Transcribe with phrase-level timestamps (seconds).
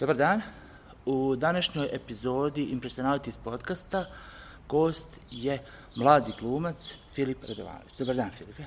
[0.00, 0.42] Dobar dan.
[1.06, 4.04] U današnjoj epizodi Impressionalities podcasta
[4.68, 5.58] gost je
[5.96, 7.98] mladi glumac Filip Radovanović.
[7.98, 8.62] Dobar dan, Filipe.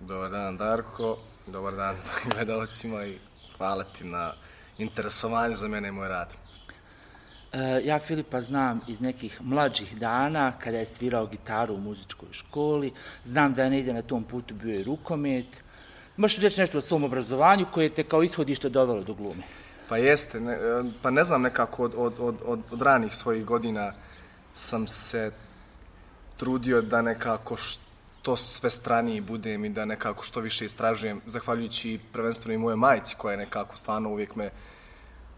[0.00, 1.18] Dobar dan, Darko.
[1.46, 1.96] Dobar dan
[2.34, 3.18] gledalcima i
[3.56, 4.32] hvala ti na
[4.78, 6.28] interesovanju za mene i moj rad.
[7.52, 12.92] E, ja Filipa znam iz nekih mlađih dana, kada je svirao gitaru u muzičkoj školi.
[13.24, 15.62] Znam da je negdje na tom putu bio i rukomet.
[16.16, 19.63] Možeš reći nešto o svom obrazovanju koje te kao ishodište dovelo do glume?
[19.88, 20.58] Pa jeste, ne,
[21.02, 23.92] pa ne znam nekako od, od, od, od, od ranih svojih godina
[24.52, 25.32] sam se
[26.36, 32.54] trudio da nekako što sve straniji budem i da nekako što više istražujem, zahvaljujući prvenstveno
[32.54, 34.50] i moje majici koja je nekako stvarno uvijek me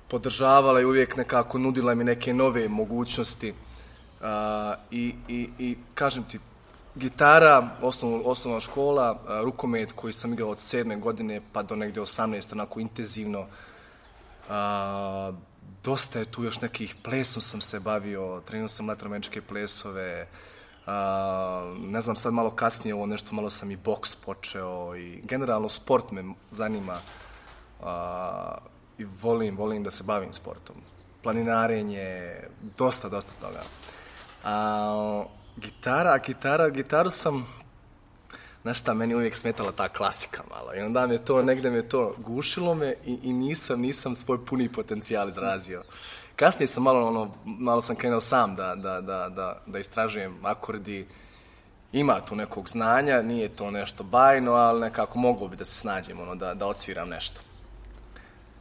[0.08, 3.50] podržavala i uvijek nekako nudila mi neke nove mogućnosti.
[3.50, 4.26] Uh,
[4.90, 6.38] i, i, I kažem ti,
[6.94, 12.00] gitara, osnovna, osnovna škola, uh, rukomet koji sam igrao od sedme godine pa do negde
[12.00, 13.46] 18, onako intenzivno, uh,
[14.48, 15.32] A,
[15.84, 20.26] dosta je tu još nekih plesom sam se bavio, trenirao sam latrameničke plesove,
[20.86, 25.68] a, ne znam, sad malo kasnije ovo nešto, malo sam i boks počeo i generalno
[25.68, 26.96] sport me zanima
[27.82, 28.58] a,
[28.98, 30.76] i volim, volim da se bavim sportom.
[31.22, 32.34] Planinarenje,
[32.78, 33.62] dosta, dosta toga.
[34.44, 35.24] A,
[35.56, 37.46] gitara, gitara, gitaru sam
[38.66, 40.74] znaš šta, meni uvijek smetala ta klasika malo.
[40.74, 44.68] I onda me to, negde me to gušilo me i, i nisam, nisam svoj puni
[44.68, 45.82] potencijal izrazio.
[46.36, 51.06] Kasnije sam malo, ono, malo sam krenuo sam da, da, da, da, da istražujem akordi.
[51.92, 56.20] Ima tu nekog znanja, nije to nešto bajno, ali nekako mogu bi da se snađem,
[56.20, 57.40] ono, da, da odsviram nešto.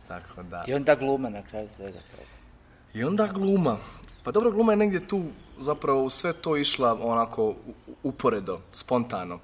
[0.07, 0.63] Tako da.
[0.67, 2.29] I onda gluma na kraju svega toga.
[2.93, 3.77] I onda gluma.
[4.23, 5.23] Pa dobro, gluma je negdje tu
[5.59, 7.55] zapravo sve to išla onako
[8.03, 9.35] uporedo, spontano.
[9.35, 9.41] Uh,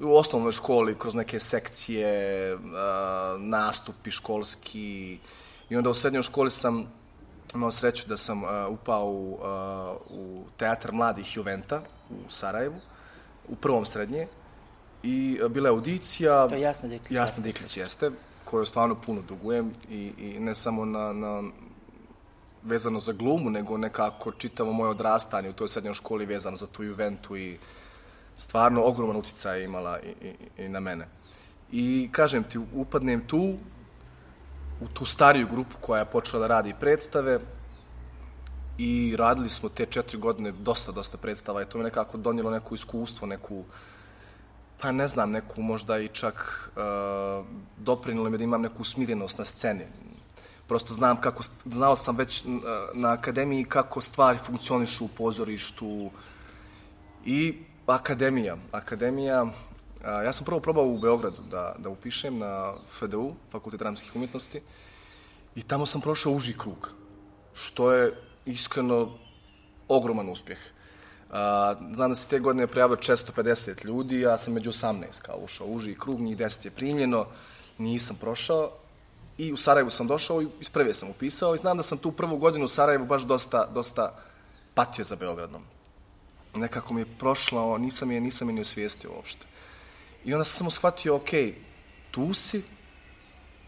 [0.00, 2.60] u osnovnoj školi kroz neke sekcije, uh,
[3.38, 5.18] nastupi školski
[5.70, 6.92] i onda u srednjoj školi sam
[7.54, 9.40] imao sreću da sam uh, upao u, uh,
[10.10, 12.76] u teatr mladih Juventa u Sarajevu,
[13.48, 14.26] u prvom srednje
[15.02, 16.48] i uh, bila je audicija.
[16.48, 17.10] To je Jasna Diklić.
[17.10, 18.10] Jasna Diklić jeste,
[18.44, 21.42] koju stvarno puno dugujem i, i ne samo na, na
[22.62, 26.82] vezano za glumu, nego nekako čitavo moje odrastanje u toj srednjoj školi vezano za tu
[26.82, 27.60] Juventu i uh,
[28.38, 31.08] stvarno ogroman utjecaj imala i, i, i na mene.
[31.72, 33.58] I kažem ti, upadnem tu,
[34.80, 37.40] u tu stariju grupu koja je počela da radi predstave
[38.78, 42.74] i radili smo te četiri godine dosta, dosta predstava i to mi nekako donijelo neko
[42.74, 43.64] iskustvo, neku,
[44.80, 49.38] pa ne znam, neku možda i čak e, uh, doprinilo mi da imam neku smirenost
[49.38, 49.84] na sceni.
[50.68, 52.46] Prosto znam kako, znao sam već e,
[52.94, 56.10] na akademiji kako stvari funkcionišu u pozorištu
[57.24, 58.56] i Akademija.
[58.72, 59.46] Akademija,
[60.04, 64.60] a, ja sam prvo probao u Beogradu da, da upišem na FDU, Fakultet dramskih umjetnosti,
[65.54, 66.90] i tamo sam prošao uži krug,
[67.54, 68.14] što je
[68.46, 69.18] iskreno
[69.88, 70.58] ogroman uspjeh.
[71.30, 75.66] A, znam da se te godine prijavio 450 ljudi, ja sam među 18 kao ušao
[75.66, 77.26] uži krug, njih 10 je primljeno,
[77.78, 78.70] nisam prošao,
[79.38, 82.12] i u Sarajevu sam došao i iz prve sam upisao i znam da sam tu
[82.12, 84.14] prvu godinu u Sarajevu baš dosta, dosta
[84.74, 85.77] patio za Beogradom
[86.56, 89.46] nekako mi je prošla, nisam je, nisam je ni osvijestio uopšte.
[90.24, 91.30] I onda sam samo shvatio, ok,
[92.10, 92.62] tu si,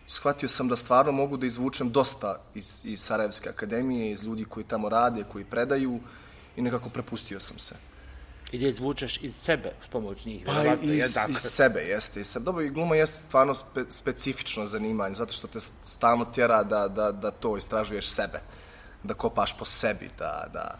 [0.08, 4.64] shvatio sam da stvarno mogu da izvučem dosta iz, iz Sarajevske akademije, iz ljudi koji
[4.64, 6.00] tamo rade, koji predaju
[6.56, 7.74] i nekako prepustio sam se.
[8.52, 10.46] I da izvučeš iz sebe s pomoć njih.
[10.46, 12.20] Pa iz, iz, iz sebe, jeste.
[12.20, 12.44] Iz sebe.
[12.44, 17.12] Dobro, i gluma je stvarno spe, specifično zanimanje, zato što te stalno tjera da, da,
[17.12, 18.40] da to istražuješ sebe,
[19.02, 20.78] da kopaš po sebi, da, da,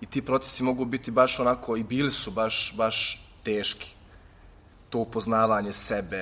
[0.00, 3.94] i ti procesi mogu biti baš onako, i bili su baš, baš teški.
[4.90, 6.18] To upoznavanje sebe,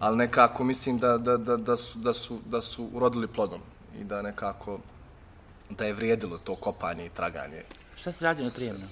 [0.00, 3.60] ali nekako mislim da, da, da, da, su, da, su, da su urodili plodom
[4.00, 4.78] i da nekako
[5.70, 7.62] da je vrijedilo to kopanje i traganje.
[7.96, 8.88] Šta si radio na prijemnom?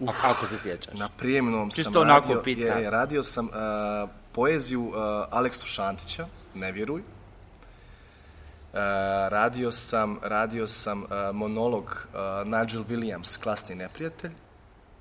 [0.00, 0.94] Uf, Ako se sjećaš.
[0.94, 4.94] Na prijemnom sam radio, je, radio sam uh, poeziju uh,
[5.30, 7.02] Aleksu Šantića, ne vjeruj,
[8.72, 8.76] Uh,
[9.30, 14.30] radio sam, radio sam uh, monolog uh, Nigel Williams, klasni neprijatelj,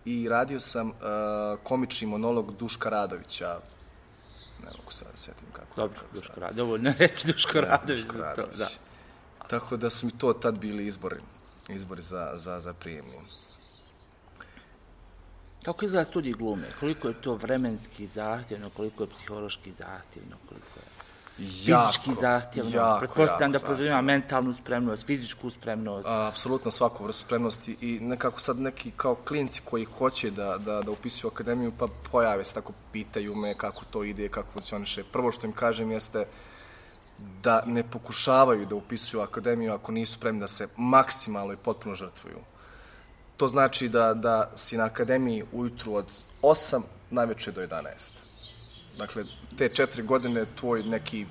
[0.06, 0.96] i radio sam uh,
[1.64, 3.60] komični monolog Duška Radovića,
[4.64, 5.76] ne mogu se da sjetim kako.
[5.76, 8.04] Dobro, kako Duško Radović, dovoljno reći Duško Radović.
[8.04, 8.58] Duško Radović.
[8.58, 8.70] To, da.
[9.48, 11.16] Tako da su mi to tad bili izbori,
[11.70, 13.22] izbori za, za, za prijemnu.
[15.64, 16.68] Kako izgleda studij glume?
[16.80, 20.79] Koliko je to vremenski zahtjevno, koliko je psihološki zahtjevno, koliko
[21.48, 22.76] fizički zahtjevno.
[22.76, 26.08] Jako, Pretpostavljam da podrazumijeva mentalnu spremnost, fizičku spremnost.
[26.08, 30.82] A, apsolutno svaku vrstu spremnosti i nekako sad neki kao klinci koji hoće da, da,
[30.82, 35.04] da upisuju akademiju pa pojave se tako, pitaju me kako to ide, kako funkcioniše.
[35.04, 36.26] Prvo što im kažem jeste
[37.44, 42.40] da ne pokušavaju da upisuju akademiju ako nisu spremni da se maksimalno i potpuno žrtvuju.
[43.38, 46.06] To znači da, da si na akademiji ujutru od
[46.42, 48.29] 8, najveće do 11.
[49.00, 49.24] Dakle,
[49.58, 51.26] te četiri godine tvoj neki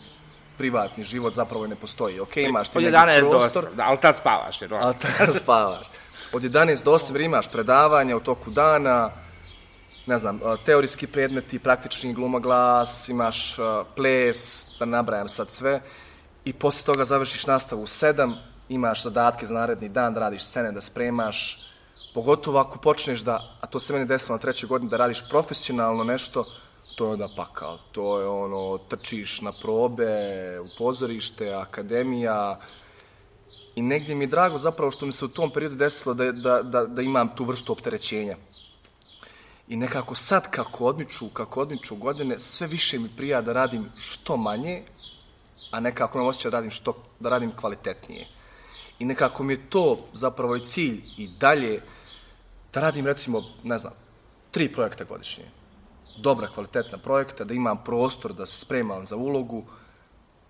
[0.58, 2.20] privatni život zapravo ne postoji.
[2.20, 4.62] Ok, imaš ti Od neki 11 do prostor, 8, da, ali tad spavaš.
[4.62, 5.86] Jer, ali tada spavaš.
[6.32, 9.10] Od 11 do 8 imaš predavanja u toku dana,
[10.06, 13.56] ne znam, teorijski predmeti, praktični gluma glas, imaš
[13.96, 15.80] ples, da nabrajam sad sve,
[16.44, 18.34] i posle toga završiš nastavu u 7,
[18.68, 21.68] imaš zadatke za naredni dan, da radiš scene, da spremaš,
[22.14, 26.04] pogotovo ako počneš da, a to se meni desilo na trećoj godini, da radiš profesionalno
[26.04, 26.44] nešto,
[26.98, 27.78] to je onda pakao.
[27.92, 32.58] To je ono, trčiš na probe, u pozorište, akademija,
[33.78, 36.62] I negdje mi je drago zapravo što mi se u tom periodu desilo da, da,
[36.62, 38.36] da, da imam tu vrstu opterećenja.
[39.68, 44.36] I nekako sad kako odmiču, kako odmiču godine, sve više mi prija da radim što
[44.36, 44.82] manje,
[45.70, 48.26] a nekako imam osjećaj da radim, što, da radim kvalitetnije.
[48.98, 51.80] I nekako mi je to zapravo i cilj i dalje
[52.74, 53.92] da radim recimo, ne znam,
[54.50, 55.44] tri projekta godišnje.
[56.20, 59.64] Dobra, kvalitetna projekta, da imam prostor da se spremam za ulogu,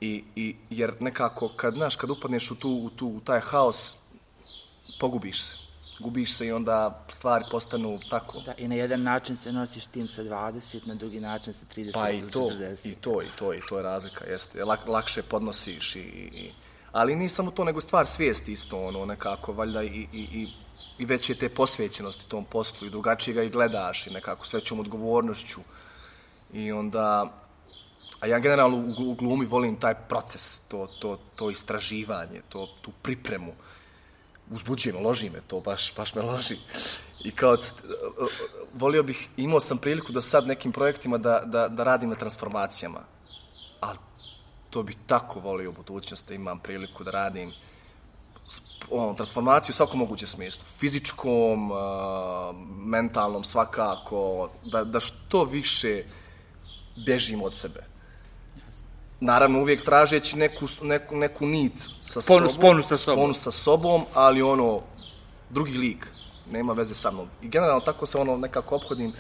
[0.01, 3.97] I, i, jer nekako, kad, znaš, kad upadneš u, tu, u, tu, u taj haos,
[5.01, 5.55] pogubiš se.
[6.01, 8.41] Gubiš se i onda stvari postanu tako.
[8.41, 11.93] Da, I na jedan način se nosiš tim sa 20, na drugi način sa 30
[11.93, 12.89] Pa i to, 40.
[12.89, 14.65] i to, i to, i to je razlika, jeste.
[14.65, 16.53] Lak, lakše podnosiš i, i,
[16.93, 20.49] ali nije samo to, nego stvar svijesti isto, ono, nekako, valjda i, i, i,
[20.99, 24.81] i veće te posvećenosti tom poslu i drugačije ga i gledaš i nekako s većom
[24.81, 25.61] odgovornošću.
[26.53, 27.33] I onda,
[28.21, 33.53] a ja generalno u, glumi volim taj proces, to, to, to istraživanje, to, tu pripremu.
[34.51, 36.57] Uzbuđuje me, loži me to, baš, baš me loži.
[37.25, 37.61] I kao, e, e,
[38.75, 43.01] volio bih, imao sam priliku da sad nekim projektima da, da, da radim na transformacijama.
[43.81, 43.99] Ali
[44.71, 47.53] to bih tako volio u budućnosti, da imam priliku da radim
[48.91, 50.65] ono, transformaciju u svakom mogućem smislu.
[50.79, 56.03] Fizičkom, a, mentalnom, svakako, da, da što više
[57.07, 57.81] bežim od sebe.
[59.21, 62.55] Naravno, uvijek tražeći neku, neku, neku nit sa Sponu- sobom.
[62.55, 63.19] sponu sa sobom.
[63.19, 64.81] Sponu sa sobom, ali ono,
[65.51, 66.07] drugi lik,
[66.51, 67.29] nema veze sa mnom.
[67.43, 69.13] I generalno tako se ono nekako ophodim.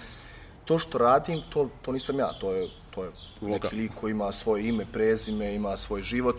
[0.64, 3.10] To što radim, to, to nisam ja, to je, to je
[3.40, 6.36] neki lik koji ima svoje ime, prezime, ima svoj život,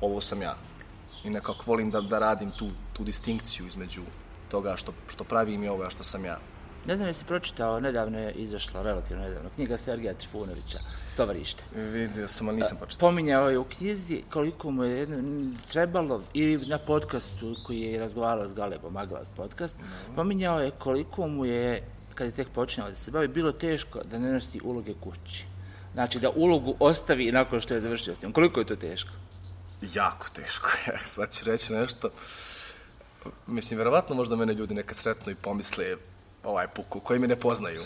[0.00, 0.56] ovo sam ja.
[1.26, 4.02] I nekako volim da, da radim tu, tu distinkciju između
[4.50, 6.38] toga što, što pravim i ovoga što sam ja.
[6.86, 10.78] Ne znam jesi pročitao, nedavno je izašla, relativno nedavno, knjiga Sergeja Trifunovića,
[11.12, 11.64] Stovarište.
[11.74, 13.08] Vidio sam, ali nisam pročitao.
[13.08, 15.16] Pominjao je u knjizi koliko mu je jedno,
[15.72, 19.76] trebalo, i na podcastu koji je razgovarao s Galebom, Aglas podcast,
[20.16, 21.82] pominjao je koliko mu je,
[22.14, 25.44] kad je tek počinao da se bavi, bilo teško da ne nosi uloge kući.
[25.94, 28.32] Znači da ulogu ostavi nakon što je završio s njom.
[28.32, 29.10] Koliko je to teško?
[29.94, 30.98] Jako teško je.
[31.14, 32.10] Sad ću reći nešto.
[33.46, 35.96] Mislim, verovatno možda mene ljudi nekad sretno i pomisle
[36.44, 37.82] ovaj puku, koji me ne poznaju.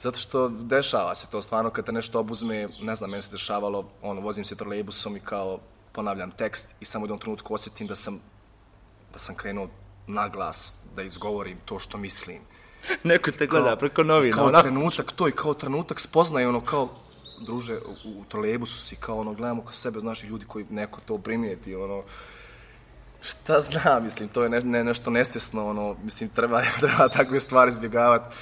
[0.00, 3.88] Zato što dešava se to stvarno kad te nešto obuzme, ne znam, meni se dešavalo,
[4.02, 5.58] ono, vozim se trolejbusom i kao
[5.92, 8.20] ponavljam tekst i samo u jednom trenutku osjetim da sam,
[9.12, 9.68] da sam krenuo
[10.06, 12.38] na glas da izgovorim to što mislim.
[13.04, 14.36] Neko te gleda preko novina.
[14.36, 14.60] Kao ono.
[14.60, 16.88] trenutak to i kao trenutak spoznaje ono kao
[17.40, 21.18] druže u, u trolejbusu si kao ono gledamo oko sebe znaš ljudi koji neko to
[21.18, 22.02] primijeti ono
[23.22, 27.68] šta znam mislim to je ne, ne, nešto nesvjesno ono mislim treba treba takve stvari
[27.68, 28.36] izbjegavati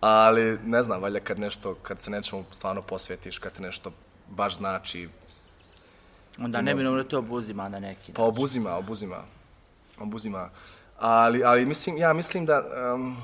[0.00, 3.92] ali ne znam valjda kad nešto kad se nečemu stvarno posvetiš kad nešto
[4.28, 5.08] baš znači
[6.40, 9.16] Onda neminovno to obuzima na neki Pa obuzima, obuzima.
[9.98, 10.50] Obuzima.
[10.98, 12.62] Ali, ali mislim, ja mislim da
[12.94, 13.16] um,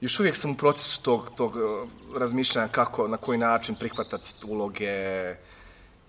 [0.00, 5.34] još uvijek sam u procesu tog, tog uh, razmišljanja kako, na koji način prihvatati uloge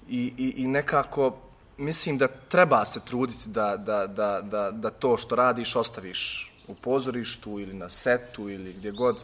[0.10, 1.36] i, i, i nekako
[1.78, 6.76] mislim da treba se truditi da, da, da, da, da to što radiš ostaviš u
[6.76, 9.16] pozorištu ili na setu ili gdje god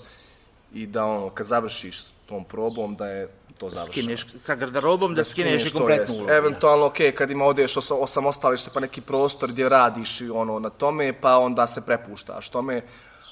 [0.74, 4.04] i da ono, kad završiš s tom probom da je to završeno.
[4.04, 6.32] Skineš sa garderobom da, skineš i to kompletnu ulogu.
[6.32, 10.60] Eventualno, ok, kad ima odeš, os osamostališ se pa neki prostor gdje radiš i ono
[10.60, 12.82] na tome, pa onda se prepuštaš tome,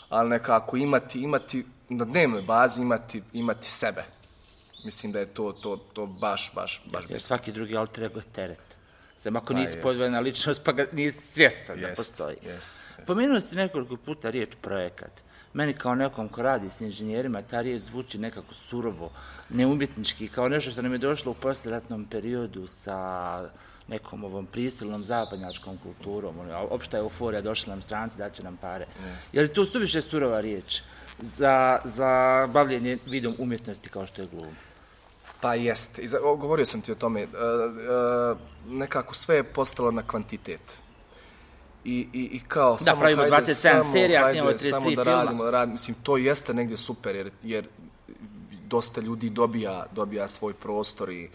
[0.10, 4.04] ali nekako imati, imati na dnevnoj bazi imati, imati sebe.
[4.86, 8.26] Mislim da je to, to, to baš, baš, baš Jer svaki drugi alter ego je
[8.36, 8.60] teret.
[9.18, 9.82] Sam ako Pa nisi jest.
[9.82, 12.36] pozvana ličnost, pa ga nisi svjestan da Jest, postoji.
[12.36, 13.08] jest, jest.
[13.08, 15.12] Pomenuo si nekoliko puta riječ projekat.
[15.54, 19.12] Meni kao nekom ko radi s inženjerima, ta riječ zvuči nekako surovo,
[19.50, 23.00] neumjetnički, kao nešto što nam je došlo u posljeratnom periodu sa
[23.88, 26.40] nekom ovom prisilnom zapadnjačkom kulturom.
[26.40, 28.88] Ono, opšta euforija, došla nam stranci, daće nam pare.
[29.34, 30.82] Je li to suviše surova riječ
[31.20, 32.10] za, za
[32.54, 34.52] bavljenje vidom umjetnosti kao što je gluma?
[35.42, 36.02] Pa jeste.
[36.02, 37.22] I za- o, govorio sam ti o tome.
[37.22, 37.28] E, e,
[38.68, 40.62] nekako sve je postalo na kvantitet.
[41.86, 45.04] I, i, i kao, samo pravimo hajde, 27 samo, serija, hajde, snimamo 33 samo da
[45.04, 45.04] filma.
[45.14, 47.68] radimo, rad, mislim, to jeste negdje super, jer, jer
[48.68, 51.30] dosta ljudi dobija, dobija svoj prostor i,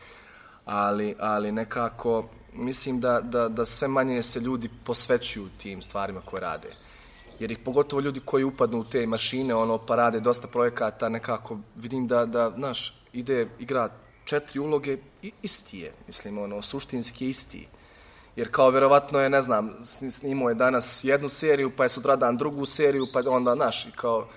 [0.65, 6.41] ali, ali nekako mislim da, da, da sve manje se ljudi posvećuju tim stvarima koje
[6.41, 6.69] rade.
[7.39, 11.59] Jer ih pogotovo ljudi koji upadnu u te mašine, ono, pa rade dosta projekata, nekako
[11.77, 13.89] vidim da, da, znaš, ide igra
[14.25, 17.69] četiri uloge i isti je, mislim, ono, suštinski je isti.
[18.37, 19.77] Jer kao vjerovatno je, ne znam,
[20.11, 24.29] snimao je danas jednu seriju, pa je sutradan drugu seriju, pa onda, znaš, i kao,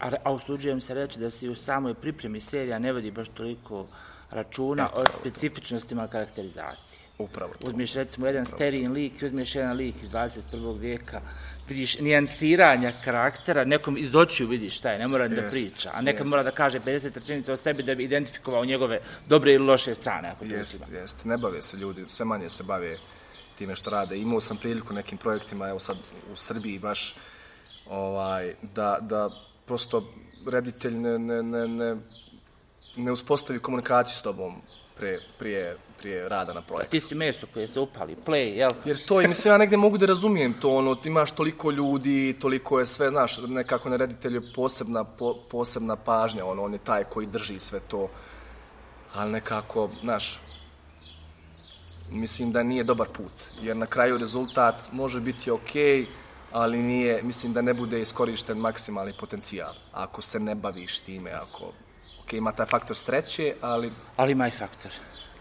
[0.00, 3.86] A, a usuđujem se reći da se u samoj pripremi serija ne vodi baš toliko
[4.34, 6.98] računa o specifičnostima karakterizacije.
[7.18, 7.66] upravo to.
[7.68, 10.78] Uzmeš recimo jedan sterijin lik i uzmeš jedan lik iz 21.
[10.80, 11.20] vijeka,
[11.68, 16.20] vidiš nijansiranja karaktera, nekom iz očiju vidiš šta je, ne mora da priča, a nekad
[16.20, 16.30] jest.
[16.30, 20.28] mora da kaže 50 rečenica o sebi da bi identifikovao njegove dobre ili loše strane.
[20.28, 20.98] Ako Jest, uzima.
[20.98, 21.24] jest.
[21.24, 22.96] Ne bave se ljudi, sve manje se bave
[23.58, 24.18] time što rade.
[24.18, 25.96] Imao sam priliku nekim projektima, evo sad
[26.32, 27.16] u Srbiji baš,
[27.86, 29.30] ovaj, da, da
[29.66, 30.12] prosto
[30.52, 31.96] reditelj ne, ne, ne, ne,
[32.96, 34.54] ne uspostavi komunikaciju s tobom
[34.96, 36.90] pre, prije, prije rada na projektu.
[36.90, 38.70] Ti si meso koje se upali, play, jel?
[38.84, 42.36] Jer to, i mislim, ja negdje mogu da razumijem to, ono, ti imaš toliko ljudi,
[42.40, 47.04] toliko je sve, znaš, nekako na reditelju posebna, po, posebna pažnja, ono, on je taj
[47.04, 48.08] koji drži sve to,
[49.14, 50.40] ali nekako, znaš,
[52.10, 53.32] mislim da nije dobar put,
[53.62, 56.06] jer na kraju rezultat može biti okej,
[56.52, 61.72] ali nije, mislim da ne bude iskorišten maksimalni potencijal, ako se ne baviš time, ako,
[62.24, 64.92] okej, ima taj faktor sreće, ali, Ali ima i faktor.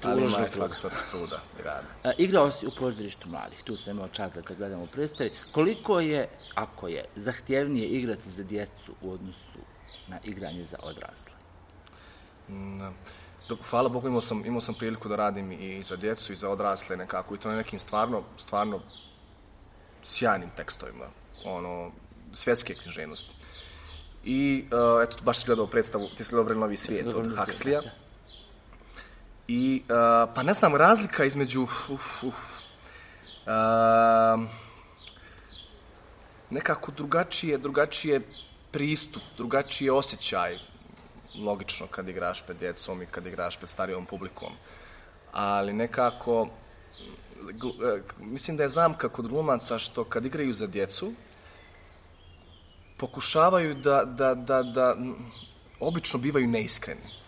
[0.04, 1.88] ali ima i faktor truda i rada.
[2.04, 5.32] A, igrao si u pozorištu mladih, tu sam imao čast da te gledam u predstavi.
[5.52, 9.60] Koliko je, ako je, zahtjevnije igrati za djecu u odnosu
[10.08, 11.32] na igranje za odrasle?
[13.50, 16.50] Dok, hvala Bogu imao sam, imao sam priliku da radim i za djecu i za
[16.50, 18.82] odrasle nekako i to na nekim stvarno, stvarno
[20.04, 21.06] sjajnim tekstovima,
[21.46, 21.92] ono,
[22.34, 23.36] svjetske književnosti.
[24.24, 27.82] I, uh, eto, baš si gledao predstavu, ti si gledao Vrenovi svijet od Huxleya.
[29.48, 32.36] I, uh, pa ne znam, razlika između, uf, uf,
[33.46, 34.44] uh,
[36.50, 38.22] nekako drugačije, drugačije
[38.72, 40.58] pristup, drugačiji osjećaj,
[41.36, 44.54] logično kad igraš pred djecom i kad igraš pred starijom publikom.
[45.32, 46.48] Ali nekako,
[48.20, 51.14] mislim da je zamka kod glumaca što kad igraju za djecu,
[52.98, 54.96] pokušavaju da, da, da, da
[55.80, 57.23] obično bivaju neiskreni.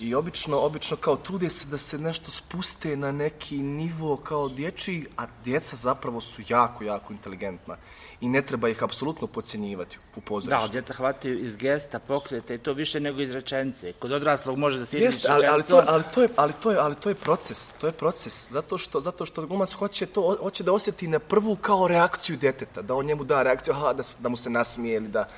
[0.00, 5.06] I obično, obično kao trude se da se nešto spuste na neki nivo kao dječji,
[5.16, 7.76] a djeca zapravo su jako, jako inteligentna.
[8.20, 10.72] I ne treba ih apsolutno podcjenjivati u Da, pozorištu.
[10.72, 13.92] djeca hvataju iz gesta, pokrete i to više nego iz rečenice.
[13.92, 16.78] Kod odraslog može da se Jeste, ali, ali, to, ali, to je, ali, to je,
[16.78, 20.64] ali to je proces, to je proces, zato što, zato što glumac hoće, to, hoće
[20.64, 24.28] da osjeti na prvu kao reakciju djeteta, da on njemu da reakciju, aha, da, da
[24.28, 25.28] mu se nasmije ili da...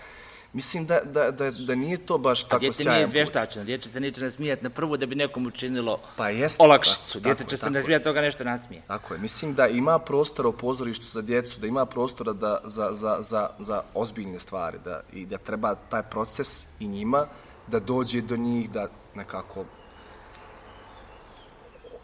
[0.52, 3.08] Mislim da, da, da, da nije to baš tako Djete nije sjajan put.
[3.08, 7.12] izvještačeno, djete se neće nasmijati na prvu da bi nekom učinilo Pa jeste, olakšicu.
[7.12, 8.82] tako, Djete će se nasmijati toga nešto nasmije.
[8.86, 12.88] Tako je, mislim da ima prostora u pozorištu za djecu, da ima prostora da, za,
[12.92, 17.26] za, za, za ozbiljne stvari da, i da treba taj proces i njima
[17.66, 19.64] da dođe do njih, da nekako...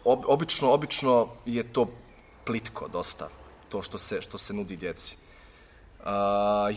[0.03, 1.87] Ob, obično, obično je to
[2.45, 3.29] plitko dosta,
[3.69, 5.17] to što se, što se nudi djeci.
[5.99, 6.05] Uh,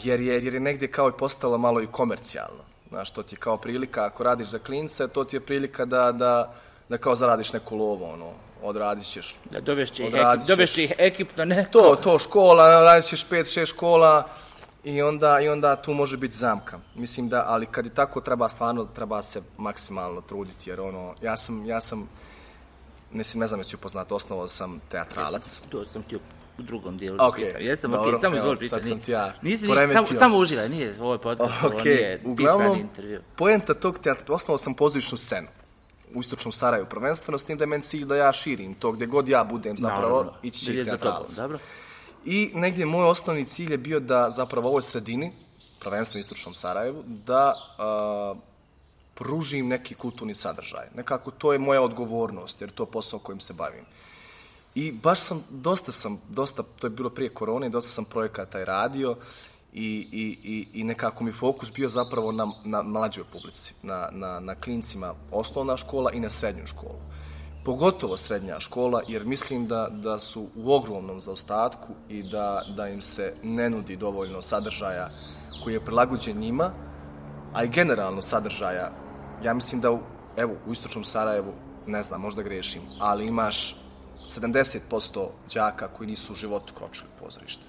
[0.02, 2.64] jer, je, jer je negdje kao i postalo malo i komercijalno.
[2.88, 6.12] Znaš, to ti je kao prilika, ako radiš za klince, to ti je prilika da,
[6.12, 6.54] da,
[6.88, 8.30] da kao zaradiš neku lovu, ono,
[8.62, 10.84] odradit ćeš Da dovešće ih, Odradit ekip, dovešće ćeš.
[10.84, 11.70] ih ekipno neko.
[11.72, 14.28] to, to škola, radit ćeš pet, šest škola
[14.84, 16.78] i onda, i onda tu može biti zamka.
[16.94, 21.36] Mislim da, ali kad je tako treba stvarno, treba se maksimalno truditi, jer ono, ja
[21.36, 22.08] sam, ja sam,
[23.12, 25.60] mislim, ne znam jesi upoznat, osnovao sam teatralac.
[25.70, 26.18] To sam ti
[26.60, 27.60] u drugom dijelu Ok, pitao.
[27.60, 28.82] Jesam, dobro, ok, samo izvoli pričati.
[28.82, 30.06] sad sam ti ja Nisi poremetio.
[30.06, 33.20] samo, samo uživaj, nije ovo je podcast, ovo Ok, nije uglavnom, intervju.
[33.36, 35.48] poenta tog teatra, osnovao sam pozorišnu scenu
[36.14, 39.06] u istočnom Sarajevu, prvenstveno s tim da je meni cilj da ja širim to, gdje
[39.06, 41.34] god ja budem zapravo, Naravno, ići će teatralac.
[41.34, 41.58] dobro.
[42.24, 45.32] I negdje moj osnovni cilj je bio da zapravo u ovoj sredini,
[45.80, 48.34] prvenstveno istočnom Sarajevu, da a,
[49.14, 50.86] pružim neki kulturni sadržaj.
[50.94, 53.84] Nekako to je moja odgovornost, jer to je posao kojim se bavim.
[54.74, 58.64] I baš sam, dosta sam, dosta, to je bilo prije korone, dosta sam projekata i
[58.64, 59.16] radio
[59.72, 64.40] i, i, i, i nekako mi fokus bio zapravo na, na mlađoj publici, na, na,
[64.40, 67.00] na klincima osnovna škola i na srednju školu.
[67.64, 73.02] Pogotovo srednja škola, jer mislim da, da su u ogromnom zaostatku i da, da im
[73.02, 75.08] se ne nudi dovoljno sadržaja
[75.64, 76.72] koji je prilagođen njima,
[77.52, 78.90] a i generalno sadržaja,
[79.44, 79.98] ja mislim da u,
[80.36, 81.52] evo, u istočnom Sarajevu,
[81.86, 83.76] ne znam, možda grešim, ali imaš
[84.30, 87.62] 70% đaka koji nisu u životu kročili pozorište.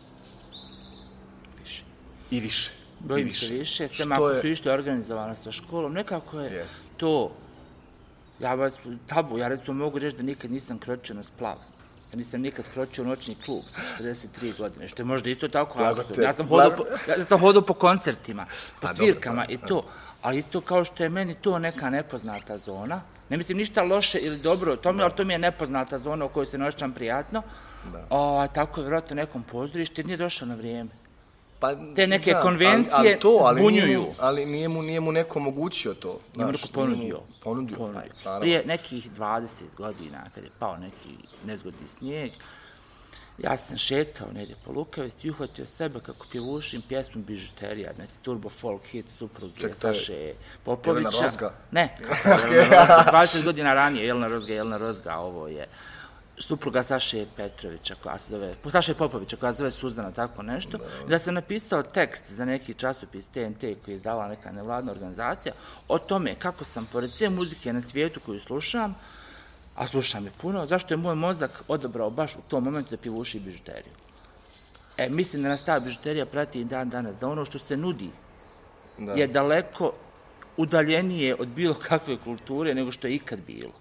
[1.60, 1.84] Više.
[2.32, 2.72] I više.
[3.00, 6.52] Bojim I se više, sve Što ako je- su išli organizovano sa školom, nekako je
[6.54, 6.82] Jest.
[6.98, 7.32] to,
[8.40, 8.74] ja baš
[9.08, 11.56] tabu, ja recimo mogu reći da nikad nisam kročio na splav.
[12.12, 15.82] Ja nisam nikad kročio u noćni klub sa 43 godine, što je možda isto tako
[16.18, 18.46] Ja sam hodao po, ja sam hodao po koncertima,
[18.82, 19.84] po dobro, svirkama pa, i to,
[20.22, 24.40] ali isto kao što je meni to neka nepoznata zona, ne mislim ništa loše ili
[24.40, 27.42] dobro o tome, ali to mi je nepoznata zona u kojoj se ne osjećam prijatno,
[28.10, 30.90] o, tako je vjerojatno nekom pozorište, nije došlo na vrijeme.
[31.60, 34.02] Pa, Te neke znam, konvencije ali, ali to, ali Nije zbunjuju.
[34.02, 36.20] mu, ali nije mu, nije mu neko omogućio to.
[36.36, 37.20] Nije mu neko ponudio.
[37.44, 37.78] Ponudio.
[37.78, 38.12] ponudio.
[38.40, 39.48] Prije nekih 20
[39.78, 41.10] godina, kad je pao neki
[41.46, 42.32] nezgodni snijeg,
[43.44, 48.50] ja sam šetao negdje po Lukavici i uhvatio sebe kako pjevušim pjesmu Bižuterija, neki turbo
[48.50, 50.34] folk hit supruge Saše
[50.64, 51.10] Popovića.
[51.10, 51.54] Jelena Rozga?
[51.72, 51.98] Ne,
[52.52, 55.68] Jelena Rozga, 20 godina ranije, Jelena Rozga, Jelena Rozga, ovo je
[56.38, 60.78] supruga Saše Petrovića, koja se zove, Saše Popovića, koja se zove Suzana, tako nešto.
[60.78, 65.54] Da, da sam napisao tekst za neki časopis TNT koji je izdavala neka nevladna organizacija
[65.88, 68.96] o tome kako sam, pored sve muzike na svijetu koju slušam,
[69.82, 73.40] a slušam je puno, zašto je moj mozak odabrao baš u tom momentu da pjevuši
[73.40, 73.94] bižuteriju.
[74.98, 78.10] E, mislim da nas ta bižuterija prati i dan danas, da ono što se nudi
[78.98, 79.14] Da.
[79.14, 79.94] je daleko
[80.58, 83.72] udaljenije od bilo kakve kulture nego što je ikad bilo.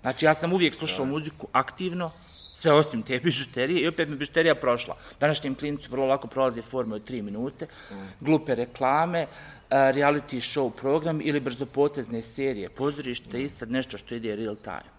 [0.00, 2.10] Znači, ja sam uvijek slušao muziku aktivno,
[2.52, 4.96] sve osim te bižuterije i opet mi bižuterija prošla.
[5.20, 7.66] Današnjem klincu vrlo lako prolaze forme od tri minute,
[8.20, 9.26] glupe reklame, e,
[9.70, 12.68] reality show program ili brzopotezne serije.
[12.68, 14.93] Pozorište je sad nešto što ide real time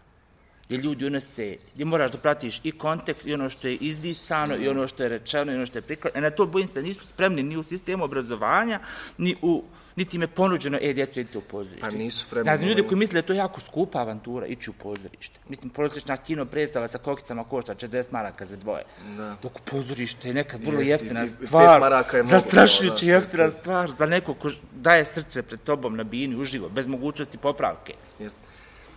[0.66, 4.68] gdje ljudi unose, gdje moraš da pratiš i kontekst i ono što je izdisano i
[4.68, 6.20] ono što je rečeno i ono što je prikladno.
[6.20, 8.80] E na to bojim se da nisu spremni ni u sistemu obrazovanja,
[9.18, 9.64] ni u,
[9.96, 11.82] niti im je ponuđeno, e, djeto, idite u pozorište.
[11.82, 14.74] Pa nisu spremni, znam ljudi koji misle da je to jako skupa avantura, ići u
[14.74, 15.40] pozorište.
[15.50, 18.84] Mislim, prosječna kino predstava sa kokicama košta 40 maraka za dvoje.
[19.18, 19.36] Da.
[19.44, 24.50] Dok pozorište je nekad vrlo jeftina stvar, maraka je zastrašujući jeftina stvar za neko ko
[24.75, 27.94] daje srce pred tobom na bini uživo, bez mogućnosti popravke.
[28.20, 28.54] Jeste.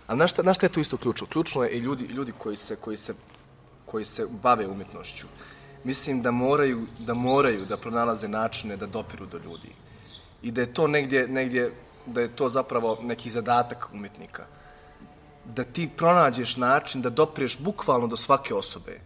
[0.09, 1.27] A na šta, na šta je tu isto ključno?
[1.27, 3.13] Ključno je i ljudi, ljudi koji, se, koji, se,
[3.85, 5.27] koji se bave umjetnošću.
[5.83, 9.69] Mislim da moraju, da moraju da pronalaze načine da dopiru do ljudi.
[10.41, 11.71] I da je to negdje, negdje
[12.05, 14.45] da je to zapravo neki zadatak umjetnika.
[15.45, 18.99] Da ti pronađeš način da dopriješ bukvalno do svake osobe.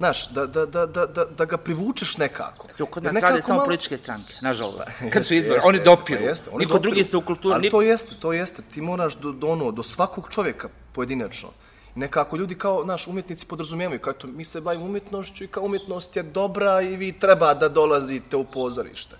[0.00, 2.68] Znaš, da, da, da, da, da, da ga privučeš nekako.
[2.78, 4.78] To kod nas rade samo malo- političke stranke, nažalost.
[4.98, 6.20] Kad Jeste, su izbori, oni jeste, dopiru.
[6.20, 6.82] pa jeste, oni Niko dopiru.
[6.84, 7.54] drugi se u kulturi...
[7.54, 8.62] Ali to jeste, to jeste.
[8.64, 11.48] Ti moraš do, do, ono, do svakog čovjeka pojedinačno.
[11.94, 16.16] Nekako ljudi kao, naš, umjetnici podrazumijevaju, kao to, mi se bavimo umjetnošću i kao umjetnost
[16.16, 19.16] je dobra i vi treba da dolazite u pozorište.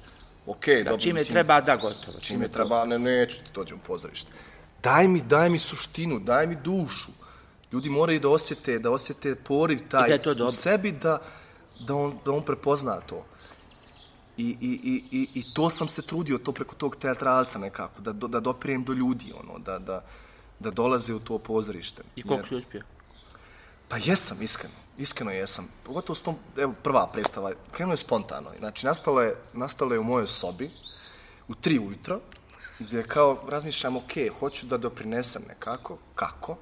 [0.47, 2.21] Okej, Da, dobro, čime mislim, treba, da, gotovo.
[2.23, 4.33] čime treba, ne, neću ti dođem u pozorište.
[4.83, 7.11] Daj mi, daj mi suštinu, daj mi dušu.
[7.73, 11.19] Ljudi moraju da osjete, da osjete poriv taj I da to u sebi da,
[11.81, 13.25] da, on, da on prepozna to.
[14.37, 18.13] I, i, i, i, I to sam se trudio, to preko tog teatralca nekako, da,
[18.13, 20.05] da doprijem do ljudi, ono, da, da,
[20.59, 22.03] da dolaze u to pozorište.
[22.17, 22.83] I koliko Jer- si uspio?
[23.89, 24.75] Pa jesam, iskreno.
[24.99, 25.69] Iskreno jesam.
[25.83, 28.51] Pogotovo s tom, evo, prva predstava, krenuo je spontano.
[28.59, 30.71] Znači, nastalo je, nastalo je u mojoj sobi,
[31.49, 32.21] u tri ujutro,
[32.79, 36.57] gdje kao razmišljam, ok, hoću da doprinesem nekako, kako?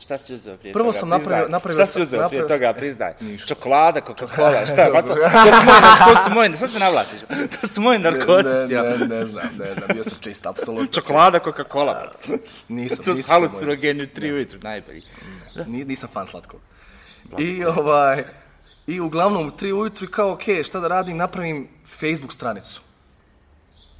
[0.00, 0.98] Šta si uzeo prije Prvo toga?
[0.98, 3.12] sam napravio- napravio Šta si uzeo prije napravio toga, priznaj?
[3.20, 3.48] Ništa.
[3.48, 4.88] Čokolada, Coca-Cola, šta?
[4.92, 5.20] Pa to, to, su
[5.64, 7.20] moje, to su moje, šta se navlačiš?
[7.52, 8.74] To su moji narkotici.
[8.74, 8.96] Ne, ono.
[8.96, 10.86] ne, ne znam, ne znam, bio sam čist, apsolutno.
[10.92, 12.08] Čokolada, Coca-Cola.
[12.68, 13.48] Nisam, To su nisam moji.
[13.48, 15.02] halucinogeni u tri ujutru, najbolji.
[15.66, 16.60] Ni, nisam fan slatkog.
[17.38, 18.24] I ovaj,
[18.86, 22.80] i uglavnom u tri ujutru kao, ok, šta da radim, napravim Facebook stranicu.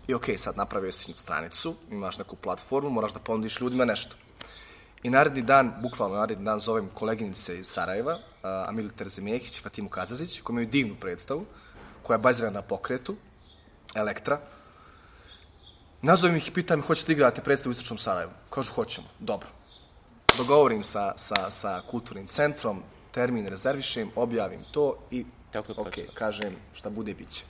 [0.09, 4.17] I ok, sad napravio si stranicu, imaš neku platformu, moraš da ponudiš ljudima nešto.
[5.03, 10.41] I naredni dan, bukvalno naredni dan, zovem koleginice iz Sarajeva, uh, Amilu Terzemehić, Fatimu Kazazić,
[10.41, 11.47] koji imaju divnu predstavu,
[12.03, 13.17] koja je bazirana na pokretu,
[13.95, 14.41] Elektra.
[16.03, 18.33] Nazovem ih i pitam hoćete igrati predstavu u Istočnom Sarajevu?
[18.51, 19.07] Kažu, hoćemo.
[19.19, 19.49] Dobro.
[20.37, 26.13] Dogovorim sa, sa, sa kulturnim centrom, termin rezervišem, objavim to i, Tako je ok, počelo.
[26.15, 27.45] kažem šta bude, bit će.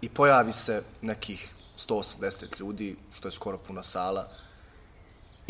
[0.00, 4.28] I pojavi se nekih 180 ljudi, što je skoro puna sala,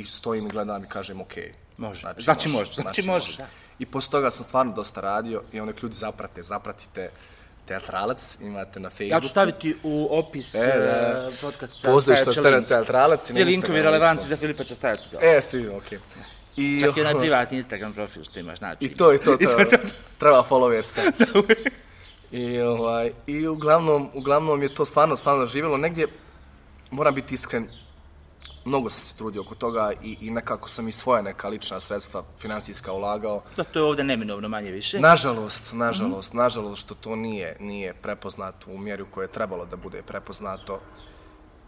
[0.02, 1.34] i stojim i gledam i kažem, ok.
[1.76, 2.06] Može.
[2.18, 3.46] Znači može, znači može, da.
[3.78, 7.10] I posle toga sam stvarno dosta radio i onek ljudi zaprate, zapratite
[7.66, 9.14] teatralac, imate na Facebooku.
[9.14, 11.30] Ja ću staviti u opis E, e, da.
[11.40, 11.88] podcasta.
[11.88, 13.26] Pozdrav što ste na teatralac.
[13.26, 14.28] Svi linkovi relevantni isto.
[14.28, 15.18] za Filipa će staviti do.
[15.22, 15.98] E, svi, okej.
[16.56, 18.84] I, Čak i onaj privatni Instagram profil što imaš, znači.
[18.84, 19.36] I to, i to,
[19.70, 19.76] to,
[20.18, 21.00] treba followers.
[22.32, 25.76] I, ovaj, I uglavnom, uglavnom je to stvarno, stvarno živjelo.
[25.76, 26.06] Negdje,
[26.90, 27.68] moram biti iskren,
[28.64, 32.22] mnogo sam se trudio oko toga i, i nekako sam i svoja neka lična sredstva
[32.38, 33.42] finansijska ulagao.
[33.56, 35.00] Da, to je ovdje neminovno manje više.
[35.00, 36.42] Nažalost, nažalost, mm -hmm.
[36.42, 40.80] nažalost što to nije, nije prepoznato u mjeri u kojoj je trebalo da bude prepoznato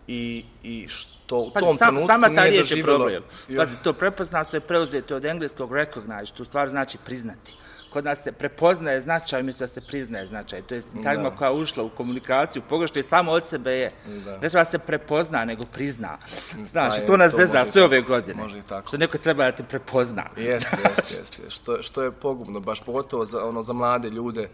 [0.06, 2.98] i, i što u tom sam, trenutku sama ta nije riječ je doživjelo...
[2.98, 3.22] problem.
[3.56, 7.54] Pazi, to prepoznato je preuzeto od engleskog recognize, što u stvari znači priznati.
[7.94, 10.62] Kod nas se prepoznaje značaj, umjesto da se priznaje značaj.
[10.62, 13.92] To je sintagma koja je ušla u komunikaciju, pogrešno je samo od sebe je.
[14.24, 14.38] Da.
[14.38, 16.18] Ne treba se prepozna, nego prizna.
[16.64, 18.42] Znaš, pa to nas zeza sve ove godine.
[18.42, 18.88] Može i tako.
[18.88, 20.26] Što neko treba da te prepozna.
[20.36, 21.50] Jeste, jeste, jeste.
[21.50, 24.48] Što, što je pogubno, baš pogotovo za, ono, za mlade ljude,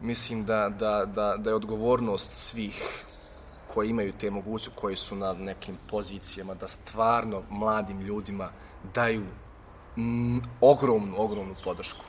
[0.00, 3.04] mislim da, da, da, da je odgovornost svih
[3.74, 8.50] koji imaju te mogućnosti, koji su na nekim pozicijama, da stvarno mladim ljudima
[8.94, 9.24] daju
[9.96, 12.04] mm, ogromnu, ogromnu podršku.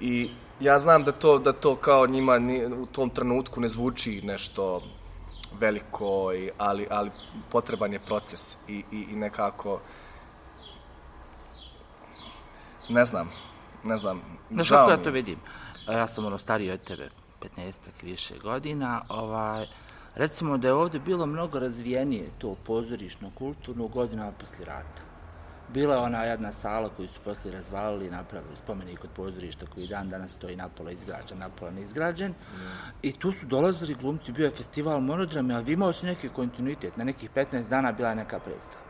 [0.00, 0.30] I
[0.60, 4.82] ja znam da to, da to kao njima ni, u tom trenutku ne zvuči nešto
[5.60, 7.10] veliko, i, ali, ali
[7.50, 9.80] potreban je proces i, i, i nekako
[12.88, 13.30] ne znam,
[13.84, 14.20] ne znam.
[14.50, 15.38] Znaš kako ja to vidim?
[15.88, 17.10] Ja sam ono stariji od tebe,
[17.56, 19.66] 15 više godina, ovaj,
[20.14, 25.13] recimo da je ovdje bilo mnogo razvijenije to pozorišno, kulturno godina posle rata.
[25.68, 29.86] Bila je ona jedna sala koju su poslije razvalili i napravili spomenik od pozorišta koji
[29.86, 32.30] dan danas stoji napola izgrađen, napola neizgrađen.
[32.30, 32.56] Mm.
[33.02, 36.96] I tu su dolazili glumci, bio je festival monodrame, ali imao su neki kontinuitet.
[36.96, 38.84] Na nekih 15 dana bila je neka predstava.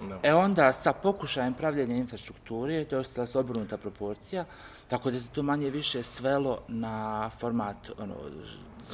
[0.00, 0.18] No.
[0.22, 4.44] E onda sa pokušajem pravljenja infrastrukture, to se obrnuta proporcija,
[4.88, 8.14] tako da se to manje više svelo na format ono,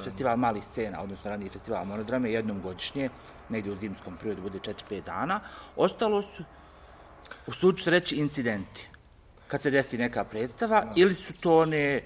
[0.05, 3.09] festival malih scena, odnosno ranije festival monodrame, jednom godišnje,
[3.49, 5.41] negdje u zimskom periodu bude 4-5 dana.
[5.77, 6.45] Ostalo su,
[7.47, 8.89] u slučaju se reći, incidenti.
[9.49, 10.93] Kad se desi neka predstava, no.
[10.97, 12.03] ili su to one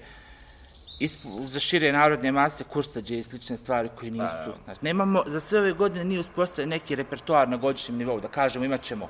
[1.45, 4.53] za šire narodne mase kursađe i slične stvari koji nisu.
[4.63, 8.65] Znači, nemamo, za sve ove godine nije uspostavljen neki repertoar na godišnjem nivou, da kažemo
[8.65, 9.09] imat ćemo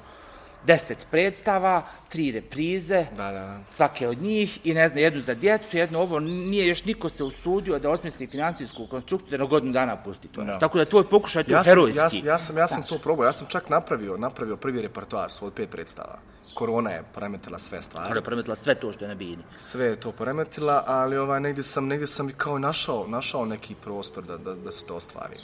[0.65, 3.59] deset predstava, tri reprize, da, da, da.
[3.71, 7.23] svake od njih i ne znam, jednu za djecu, jednu ovo, nije još niko se
[7.23, 10.43] usudio da osmisli financijsku konstrukciju da na godinu dana pusti to.
[10.43, 10.57] No.
[10.59, 11.97] Tako da tvoj pokušaj je ja herojski.
[11.97, 15.51] Ja, ja, sam, ja sam to probao, ja sam čak napravio, napravio prvi repertoar svoj
[15.51, 16.19] pet predstava.
[16.53, 18.03] Korona je poremetila sve stvari.
[18.03, 19.43] Korona je poremetila sve to što je na bini.
[19.59, 24.23] Sve je to poremetila, ali ovaj, negdje sam, negdje sam kao našao, našao neki prostor
[24.23, 25.35] da, da, da se to ostvari.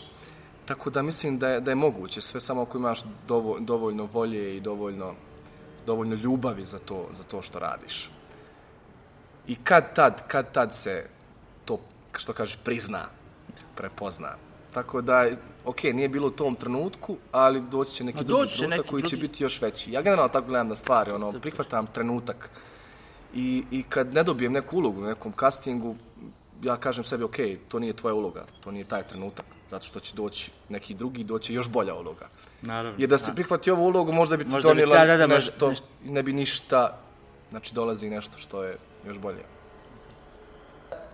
[0.71, 4.57] Tako da mislim da je, da je moguće, sve samo ako imaš dovo, dovoljno volje
[4.57, 5.13] i dovoljno,
[5.85, 8.11] dovoljno ljubavi za to, za to što radiš.
[9.47, 11.05] I kad tad, kad tad se
[11.65, 11.79] to,
[12.17, 13.05] što kažeš, prizna,
[13.75, 14.29] prepozna.
[14.73, 15.27] Tako da,
[15.65, 19.01] ok, nije bilo u tom trenutku, ali doći će neki Ma, drugi trenutak neki koji
[19.01, 19.15] drugi...
[19.15, 19.91] će biti još veći.
[19.91, 22.49] Ja generalno tako gledam na stvari, ono, prihvatam trenutak.
[23.33, 25.95] I, I kad ne dobijem neku ulogu u nekom castingu,
[26.63, 30.15] ja kažem sebi, ok, to nije tvoja uloga, to nije taj trenutak zato što će
[30.15, 32.27] doći neki drugi, doći još bolja uloga.
[32.61, 32.99] Naravno.
[32.99, 35.69] Jer da se prihvati ovu ulogu, možda bi ti možda donijela da, da, da, nešto,
[35.69, 36.97] nešto, ne bi ništa,
[37.49, 39.43] znači dolazi nešto što je još bolje.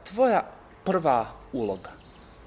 [0.10, 0.42] Tvoja
[0.84, 1.92] prva uloga,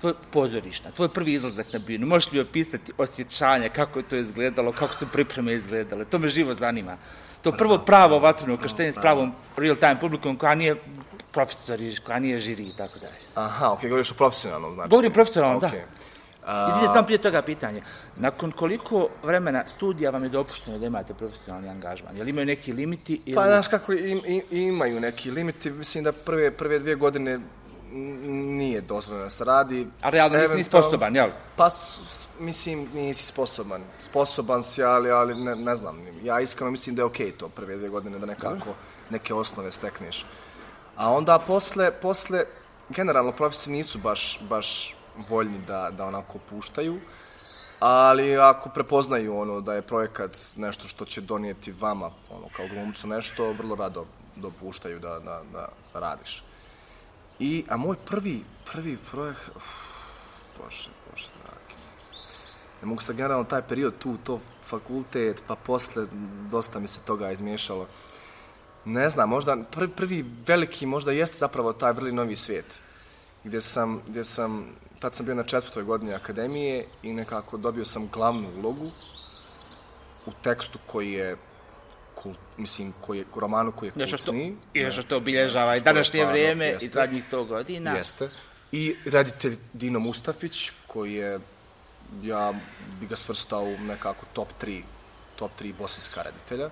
[0.01, 4.73] tvoj pozorišna, tvoj prvi izlazak na binu, možeš li opisati osjećanje, kako je to izgledalo,
[4.73, 6.96] kako su pripreme izgledale, to me živo zanima.
[7.42, 10.77] To prvo pravo vatreno krštenje s pravom real time publikom koja nije
[11.33, 13.16] profesori, koja nije žiri i tako dalje.
[13.35, 14.90] Aha, okej, okay, govoriš o profesionalnom, znači.
[14.90, 15.70] Govorim profesionalno, okay.
[15.70, 16.00] da.
[16.68, 17.83] Izvini, samo prije toga pitanje.
[18.16, 22.16] Nakon koliko vremena studija vam je dopušteno da imate profesionalni angažman?
[22.16, 23.22] Je li imaju neki limiti?
[23.26, 23.35] Ili...
[23.35, 25.70] Pa, znaš kako, im, im, imaju neki limiti.
[25.70, 27.40] Mislim da prve, prve dvije godine
[27.92, 29.87] nije dozvoljeno da se radi.
[30.03, 31.31] A realno nisi ni sposoban, jel?
[31.57, 31.68] Pa,
[32.40, 33.83] mislim, nisi sposoban.
[34.00, 35.98] Sposoban si, ali, ali ne, ne znam.
[36.22, 38.74] Ja iskreno mislim da je okej okay to prve dvije godine da nekako
[39.11, 40.26] neke osnove stekneš.
[40.96, 42.44] A onda posle, posle
[42.88, 44.96] generalno profesori nisu baš, baš
[45.29, 47.01] voljni da, da onako puštaju,
[47.81, 53.09] ali ako prepoznaju ono da je projekat nešto što će donijeti vama, ono kao glumcu
[53.09, 56.42] nešto, vrlo rado dopuštaju da, da, da radiš.
[57.38, 58.42] I, a moj prvi,
[58.73, 59.64] prvi projekt, uf,
[60.59, 61.75] bože, bože, dragi.
[62.83, 66.07] Ne mogu sa generalno taj period tu, to fakultet, pa posle
[66.51, 67.87] dosta mi se toga izmiješalo.
[68.85, 72.81] Ne znam, možda prvi, prvi veliki možda jeste zapravo taj vrli novi svijet.
[73.44, 74.66] Gdje sam, gdje sam,
[74.98, 78.90] tad sam bio na četvrtoj godini akademije i nekako dobio sam glavnu ulogu
[80.26, 81.37] u tekstu koji je
[82.14, 84.03] kult, mislim, koji je, romanu koji je kultni.
[84.03, 84.33] Nešto što,
[84.74, 87.90] nešto što obilježava i današnje vrijeme jeste, i zadnjih sto godina.
[87.90, 88.29] Jeste.
[88.72, 91.40] I reditelj Dino Mustafić, koji je,
[92.22, 92.53] ja
[93.00, 94.83] bi ga svrstao u nekako top 3,
[95.37, 96.70] top 3 bosanska reditelja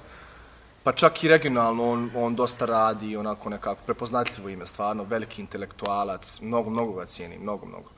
[0.88, 6.40] pa čak i regionalno on, on dosta radi onako nekako prepoznatljivo ime stvarno, veliki intelektualac,
[6.40, 7.90] mnogo, mnogo ga cijeni, mnogo, mnogo.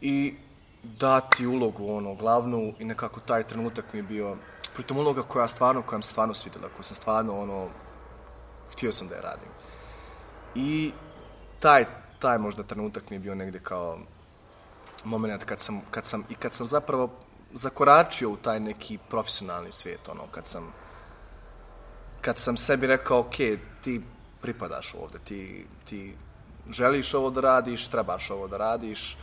[0.00, 0.34] I
[0.82, 4.36] dati ulogu, ono, glavnu i nekako taj trenutak mi je bio,
[4.74, 7.68] pritom uloga koja stvarno, koja mi stvarno svidjela, koja sam stvarno, ono,
[8.72, 9.48] htio sam da je radim.
[10.54, 10.92] I
[11.60, 11.84] taj,
[12.18, 13.98] taj možda trenutak mi je bio negdje kao
[15.04, 17.10] moment kad sam, kad sam, i kad sam zapravo
[17.52, 20.72] zakoračio u taj neki profesionalni svijet, ono, kad sam,
[22.22, 23.34] kad sam sebi rekao, ok,
[23.82, 24.02] ti
[24.42, 26.14] pripadaš ovdje, ti, ti
[26.70, 29.16] želiš ovo da radiš, trebaš ovo da radiš,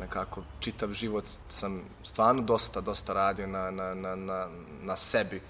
[0.00, 4.46] nekako čitav život sam stvarno dosta, dosta radio na, na, na, na,
[4.82, 5.40] na sebi,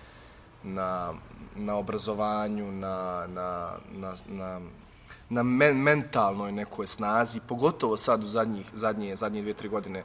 [0.62, 1.12] na,
[1.56, 4.60] na obrazovanju, na, na, na, na,
[5.28, 10.04] na men, mentalnoj nekoj snazi, pogotovo sad u zadnjih, zadnje, zadnje dvije, tri godine,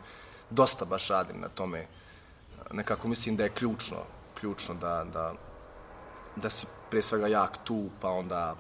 [0.50, 1.88] dosta baš radim na tome.
[2.72, 3.98] Nekako mislim da je ključno,
[4.40, 5.34] ključno da, da,
[6.36, 8.56] da si pre svega jak tu, pa onda,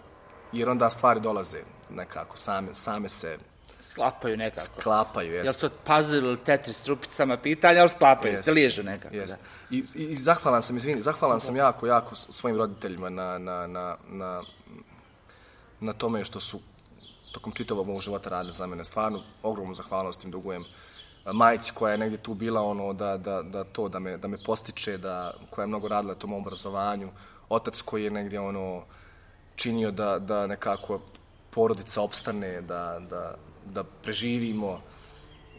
[0.51, 1.57] jer onda stvari dolaze
[1.89, 3.37] nekako, same, same se
[3.81, 4.61] sklapaju nekako.
[4.61, 5.63] Sklapaju, jest.
[5.63, 9.15] Jel to puzzle ili tetris s rupicama pitanja, ali sklapaju, jest, se liježu nekako.
[9.15, 9.33] Jest.
[9.33, 9.75] Da.
[9.75, 13.97] I, i, I zahvalan sam, izvini, zahvalan sam jako, jako svojim roditeljima na, na, na,
[14.09, 14.43] na,
[15.79, 16.59] na tome što su
[17.31, 18.83] tokom čitavog mog života radili za mene.
[18.83, 20.65] Stvarno, ogromnu zahvalnost im dugujem.
[21.33, 24.37] Majici koja je negdje tu bila ono da, da, da to da me, da me
[24.45, 27.09] postiče, da, koja je mnogo radila tom obrazovanju.
[27.49, 28.83] Otac koji je negdje ono
[29.55, 30.99] činio da, da nekako
[31.49, 34.81] porodica opstane, da, da, da preživimo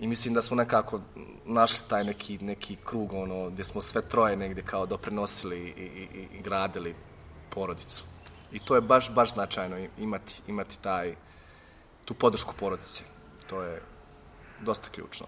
[0.01, 1.01] i mislim da smo nekako
[1.45, 6.29] našli taj neki, neki krug ono, gdje smo sve troje negdje kao doprenosili i, i,
[6.39, 6.95] i gradili
[7.51, 8.05] porodicu.
[8.53, 11.15] I to je baš, baš značajno imati, imati taj,
[12.05, 13.03] tu podršku porodice.
[13.47, 13.83] To je
[14.61, 15.27] dosta ključno.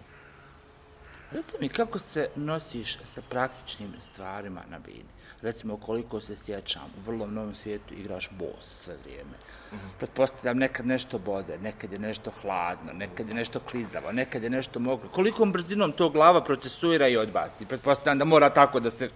[1.30, 5.04] Reci mi, kako se nosiš sa praktičnim stvarima na bini?
[5.42, 9.30] Recimo, koliko se sjećam, u vrlo mnogom svijetu igraš bos sve vrijeme.
[9.72, 9.98] Mm -hmm.
[9.98, 14.80] Pretpostavljam, nekad nešto bode, nekad je nešto hladno, nekad je nešto klizavo, nekad je nešto
[14.80, 15.08] moglo.
[15.10, 17.66] Kolikom brzinom to glava procesuira i odbaci?
[17.66, 19.10] Pretpostavljam da mora tako da se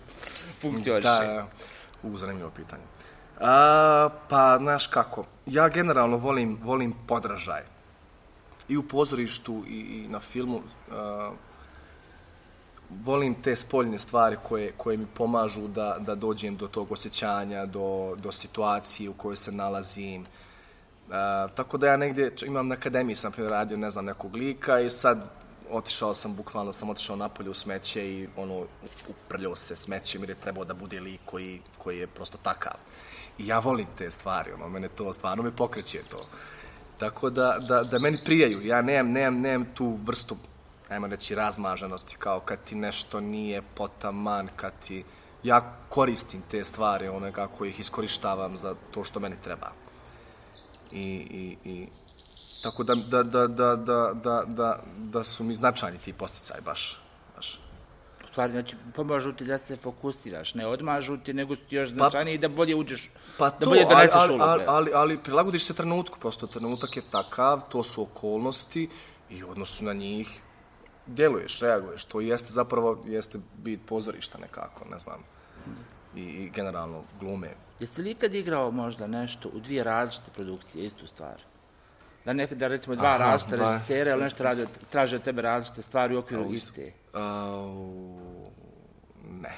[0.61, 1.09] funkcioniše.
[1.09, 1.47] Da,
[2.03, 2.83] u zanimljivo pitanje.
[3.41, 7.63] A, pa, znaš kako, ja generalno volim, volim podražaj.
[8.69, 10.63] I u pozorištu i, i na filmu.
[10.91, 11.31] A,
[13.05, 18.17] volim te spoljne stvari koje, koje mi pomažu da, da dođem do tog osjećanja, do,
[18.17, 20.27] do situacije u kojoj se nalazim.
[21.11, 24.81] A, tako da ja negdje imam na akademiji, sam primjer radio, ne znam, nekog lika
[24.81, 25.31] i sad
[25.71, 28.67] otišao sam, bukvalno sam otišao napolje u smeće i ono,
[29.09, 32.75] uprljao se smećem jer je trebao da bude lik koji, koji je prosto takav.
[33.39, 36.27] I ja volim te stvari, ono, mene to stvarno me pokreće to.
[36.99, 40.37] Tako da, da, da meni prijaju, ja nemam, nemam, nemam tu vrstu
[40.91, 45.05] ajmo reći, razmaženosti, kao kad ti nešto nije potaman, kad ti...
[45.43, 49.73] Ja koristim te stvari, ono kako ih iskorištavam za to što meni treba.
[50.93, 51.89] I, i, i
[52.63, 57.01] tako da, da, da, da, da, da, da, da su mi značajni ti posticaj, baš.
[57.37, 57.61] baš.
[58.25, 61.89] U stvari, znači, pomažu ti da se fokusiraš, ne odmažu ti, nego su ti još
[61.89, 64.51] pa- značajniji pa, da bolje uđeš, pa da bolje doneseš ali, ulogu.
[64.51, 68.89] Ali, ali, ali prilagodiš se trenutku, prosto trenutak je takav, to su okolnosti
[69.31, 70.41] i u odnosu na njih
[71.15, 72.05] djeluješ, reaguješ.
[72.05, 75.21] To jeste zapravo jeste bit pozorišta nekako, ne znam.
[76.15, 77.51] I, i generalno glume.
[77.81, 81.43] Jesi li ikad igrao možda nešto u dvije različite produkcije, istu stvar?
[82.25, 85.83] Da nekad, da recimo dva Aha, različite režisere, ali nešto radi, traže od tebe različite
[85.83, 86.93] stvari u okviru uh, iste?
[87.13, 87.21] Uh,
[89.31, 89.57] ne,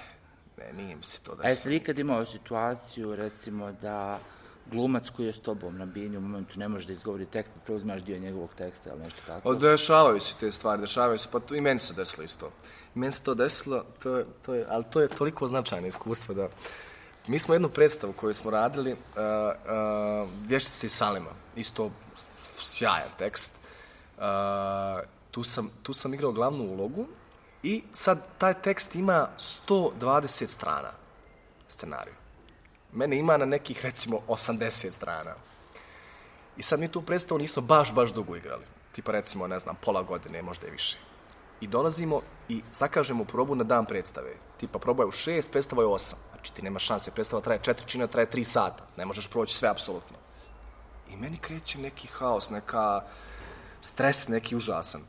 [0.58, 1.46] ne, nije mi se to desilo.
[1.46, 4.20] A jesi li ikad imao situaciju, recimo, da
[4.70, 7.60] glumac koji je s tobom na binju u momentu ne može da izgovori tekst, pa
[7.60, 9.48] preuzmaš dio njegovog teksta ili nešto tako?
[9.48, 12.50] O, dešavaju se te stvari, dešavaju se, pa to, i meni se desilo isto.
[12.94, 16.34] I meni se to desilo, to je, to je, ali to je toliko značajno iskustvo
[16.34, 16.48] da...
[17.26, 21.90] Mi smo jednu predstavu koju smo radili, uh, uh, Vještice iz Salima, isto
[22.62, 23.60] sjajan tekst.
[24.16, 24.22] Uh,
[25.30, 27.06] tu, sam, tu sam igrao glavnu ulogu
[27.62, 30.90] i sad taj tekst ima 120 strana
[31.68, 32.21] scenariju
[32.92, 35.34] mene ima na nekih, recimo, 80 strana.
[36.56, 38.64] I sad mi tu predstavu nismo baš, baš dugo igrali.
[38.92, 40.98] Tipa, recimo, ne znam, pola godine, možda i više.
[41.60, 44.34] I dolazimo i zakažemo probu na dan predstave.
[44.60, 46.18] Tipa, proba je u šest, predstava je u osam.
[46.32, 48.84] Znači, ti nema šanse, predstava traje četiri čina, traje tri sata.
[48.96, 50.16] Ne možeš proći sve, apsolutno.
[51.10, 53.02] I meni kreće neki haos, neka
[53.80, 55.00] stres, neki užasan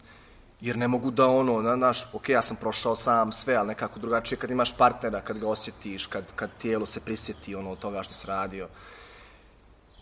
[0.64, 4.00] jer ne mogu da ono, na, naš, ok, ja sam prošao sam sve, ali nekako
[4.00, 8.14] drugačije kad imaš partnera, kad ga osjetiš, kad, kad tijelo se prisjeti ono toga što
[8.14, 8.68] se radio.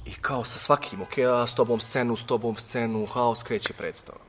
[0.06, 4.20] I kao sa svakim, ok, ja s tobom scenu, s tobom scenu, haos kreće predstava.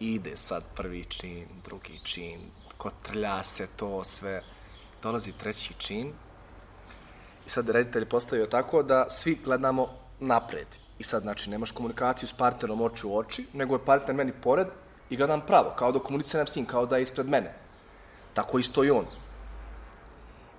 [0.00, 2.40] Ide sad prvi čin, drugi čin,
[2.76, 4.42] kotrlja se to sve.
[5.02, 6.12] Dolazi treći čin.
[7.46, 9.88] I sad reditelj postavio tako da svi gledamo
[10.20, 10.66] napred.
[10.98, 14.66] I sad, znači, nemaš komunikaciju s partnerom oči u oči, nego je partner meni pored,
[15.12, 17.54] i gledam pravo, kao da komuniciram s njim, kao da je ispred mene.
[18.34, 19.06] Tako isto i on.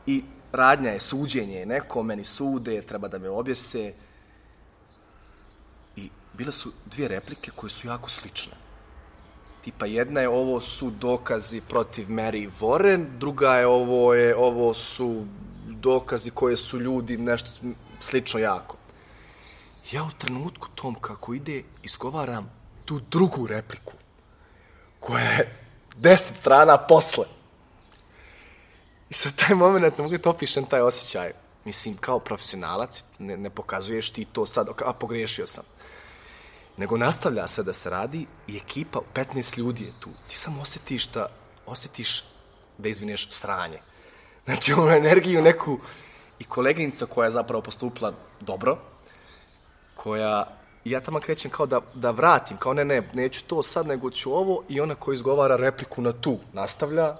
[0.05, 3.93] I radnja je suđenje, neko meni sude, treba da me objese.
[5.95, 8.53] I bile su dvije replike koje su jako slične.
[9.61, 15.25] Tipa jedna je ovo su dokazi protiv Mary Warren, druga je ovo je ovo su
[15.67, 17.49] dokazi koje su ljudi nešto
[17.99, 18.77] slično jako.
[19.91, 22.51] Ja u trenutku tom kako ide izgovaram
[22.85, 23.93] tu drugu repliku
[25.03, 25.59] koja je
[25.95, 27.25] deset strana posle.
[29.09, 31.31] I sad taj moment, ne mogu to opišem taj osjećaj.
[31.65, 35.63] Mislim, kao profesionalac, ne, ne pokazuješ ti to sad, a pogriješio sam.
[36.77, 40.09] Nego nastavlja sve da se radi i ekipa, 15 ljudi je tu.
[40.29, 41.27] Ti samo osjetiš da,
[41.65, 42.23] osjetiš
[42.77, 43.79] da izvineš sranje.
[44.45, 45.79] Znači, ono energiju neku...
[46.39, 48.77] I koleginica koja je zapravo postupila dobro,
[49.95, 54.11] koja ja tamo krećem kao da, da vratim, kao ne, ne, neću to sad, nego
[54.11, 57.15] ću ovo, i ona koja izgovara repliku na tu, nastavlja.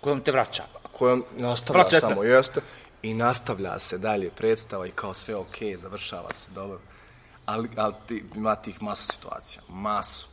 [0.00, 0.64] Kojom te vraća.
[0.92, 2.00] Kojom nastavlja Vraćate.
[2.00, 2.60] samo, jeste.
[3.02, 6.80] I nastavlja se dalje predstava i kao sve ok, završava se, dobro.
[7.46, 10.28] Ali, ali ti, ima tih masu situacija, masu.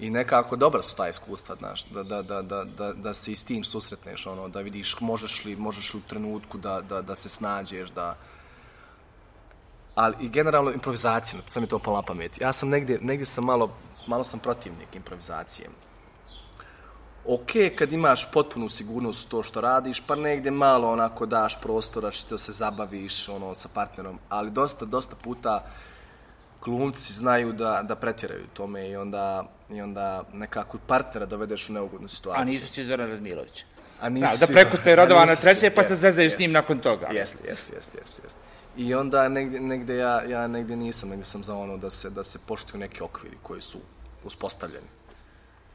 [0.00, 3.36] I nekako dobra su ta iskustva, znaš, da, da, da, da, da, da se i
[3.36, 7.14] s tim susretneš, ono, da vidiš možeš li, možeš li u trenutku da, da, da
[7.14, 8.16] se snađeš, da,
[9.94, 12.40] ali i generalno improvizacija, sad mi to pala pamet.
[12.40, 13.70] Ja sam negdje, negdje sam malo,
[14.06, 15.68] malo sam protivnik improvizacije.
[17.26, 22.38] Ok, kad imaš potpunu sigurnost to što radiš, pa negdje malo onako daš prostora što
[22.38, 25.64] se zabaviš ono, sa partnerom, ali dosta, dosta puta
[26.62, 32.08] glumci znaju da, da pretjeraju tome i onda, i onda nekako partnera dovedeš u neugodnu
[32.08, 32.42] situaciju.
[32.42, 33.64] A nisu će Zoran Radmilović.
[34.00, 36.52] A Da, nisu da svi- prekucaju Radovana nisu svi, treće, pa se zezaju s njim
[36.52, 37.06] nakon toga.
[37.06, 38.40] Jeste, jeste, jeste, jeste, jeste.
[38.76, 42.24] I onda negdje, negdje ja, ja negdje nisam, negdje sam za ono da se, da
[42.24, 43.78] se poštuju neki okviri koji su
[44.24, 44.86] uspostavljeni.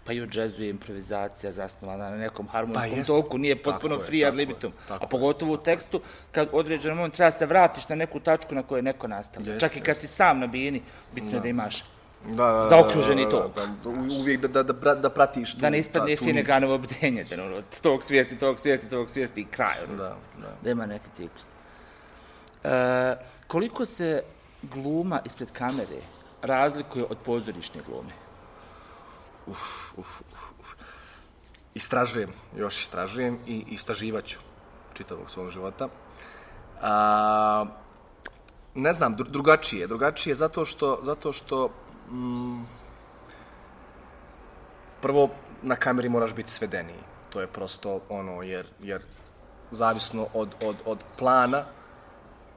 [0.06, 3.08] Pa i u džezu je improvizacija zasnovana na nekom harmonijskom Pa jest.
[3.10, 4.72] toku, nije potpuno Tako je, free ad je, libitum.
[4.88, 5.10] tako A je.
[5.10, 9.08] pogotovo u tekstu, kad određen moment treba se vratiš na neku tačku na kojoj neko
[9.08, 9.54] nastavlja.
[9.54, 10.82] Jeste, Čak i kad si sam na bini,
[11.16, 11.84] bitno je da imaš
[12.28, 13.56] Da, da, da, Zaokruženi da, tok.
[13.56, 16.20] Da, da, uvijek da, da, da, da pratiš tu, da ne ispadne nit.
[16.20, 19.84] Fineganovo bdenje, da ono, tog svijesti, tog svijesti, tog svijesti i kraj.
[19.88, 19.96] Ono.
[19.98, 20.48] Da, da.
[20.64, 21.46] da ima neki ciklus.
[22.64, 23.16] E,
[23.48, 24.24] koliko se
[24.62, 26.02] gluma ispred kamere
[26.42, 28.14] razlikuje od pozorišne glume?
[29.48, 30.22] Uf, uf,
[30.60, 30.74] uf.
[31.74, 34.40] Istražujem, još istražujem i istraživaću
[34.94, 35.88] čitavog svog života.
[36.82, 37.66] A,
[38.76, 39.88] ne znam, dru- drugačije.
[39.88, 41.70] Drugačije zato što, zato što
[42.12, 42.64] mm,
[45.02, 45.30] prvo
[45.62, 47.00] na kameri moraš biti svedeniji.
[47.30, 49.02] To je prosto ono, jer, jer
[49.72, 51.66] zavisno od, od, od plana,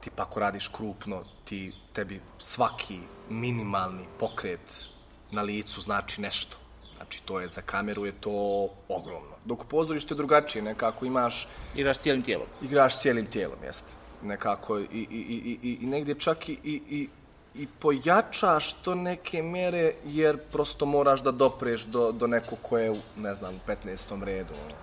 [0.03, 4.85] tipa ako radiš krupno, ti, tebi svaki minimalni pokret
[5.31, 6.57] na licu znači nešto.
[6.95, 9.35] Znači, to je, za kameru je to ogromno.
[9.45, 12.47] Dok u pozorištu je drugačije, nekako imaš, Igraš cijelim tijelom.
[12.61, 13.89] igraš cijelim tijelom, jeste.
[14.23, 17.09] Nekako i, i, i, i, i negdje čak i, i, i,
[17.55, 23.01] i pojačaš to neke mjere, jer prosto moraš da dopreš do, do nekog ko je,
[23.17, 24.23] ne znam, u 15.
[24.23, 24.53] redu.
[24.65, 24.75] ono.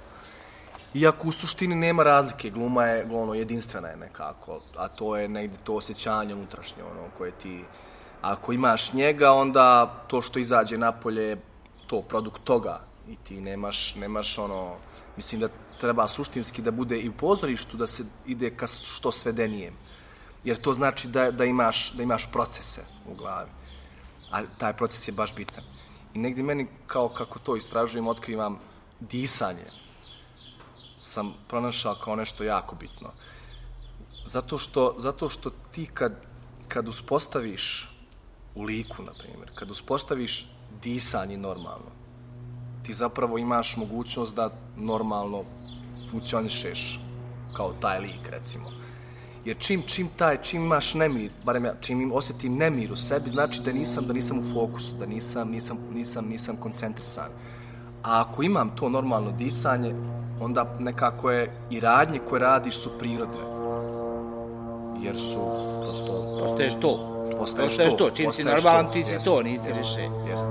[0.95, 5.59] Iako u suštini nema razlike, gluma je ono, jedinstvena je nekako, a to je negdje
[5.65, 7.65] to osjećanje unutrašnje, ono, koje ti...
[8.23, 11.37] Ako imaš njega, onda to što izađe napolje je
[11.87, 12.81] to, produkt toga.
[13.09, 14.77] I ti nemaš, nemaš ono...
[15.17, 15.49] Mislim da
[15.81, 19.75] treba suštinski da bude i u pozorištu da se ide ka što svedenijem.
[20.45, 23.51] Jer to znači da, da, imaš, da imaš procese u glavi.
[24.31, 25.65] A taj proces je baš bitan.
[26.15, 28.59] I negdje meni, kao kako to istražujem, otkrivam
[29.01, 29.80] disanje
[31.01, 33.09] sam pronašao kao nešto jako bitno.
[34.25, 36.13] Zato što, zato što ti kad,
[36.69, 37.91] kad uspostaviš
[38.55, 40.49] u liku, na primjer, kad uspostaviš
[40.83, 41.91] disanje normalno,
[42.83, 45.45] ti zapravo imaš mogućnost da normalno
[46.11, 47.01] funkcionišeš
[47.57, 48.71] kao taj lik, recimo.
[49.45, 53.31] Jer čim, čim taj, čim imaš nemir, barem ja, čim im osjetim nemir u sebi,
[53.31, 57.31] znači da nisam, da nisam u fokusu, da nisam, nisam, nisam, nisam koncentrisan.
[58.03, 59.95] A ako imam to normalno disanje,
[60.41, 63.51] onda nekako je i radnje koje radiš su prirodne.
[65.01, 65.39] Jer su
[65.83, 67.07] prosto Postaješ to.
[67.39, 68.11] postaješ, Postaješ to.
[68.11, 70.09] Čim si normalan, ti si to, nisi jeste, više.
[70.31, 70.49] Jeste.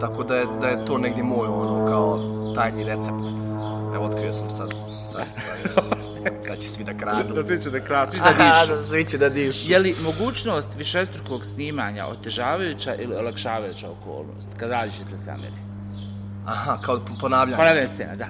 [0.00, 2.18] Tako da je, da je to negdje moj ono kao
[2.54, 3.28] tajni recept.
[3.94, 4.68] Evo, otkrio sam sad.
[5.06, 5.84] Sad, sad,
[6.46, 7.42] sad će svi da kradu.
[7.46, 9.70] svi će da krasiš, Aha, da svi će da dišu.
[9.70, 15.71] Je li mogućnost višestrukog snimanja otežavajuća ili olakšavajuća okolnost kad radiš ispred kamere?
[16.46, 17.56] Aha, kao ponavljanje.
[17.56, 18.26] Ponavljanje scena, da.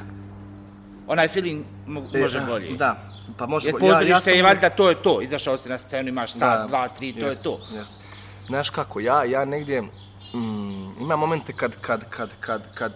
[1.06, 2.76] Onaj feeling mo- može E, bolje.
[2.76, 2.96] Da,
[3.36, 3.86] pa može Jer bolje.
[3.86, 4.34] Ja, pozorište ja sam...
[4.34, 5.22] je valjda to je to.
[5.22, 7.58] Izašao si na scenu, imaš sat, dva, tri, to je jest, to.
[7.74, 7.94] Jest.
[8.46, 12.92] Znaš kako, ja, ja negdje mm, ima momente kad, kad, kad, kad, kad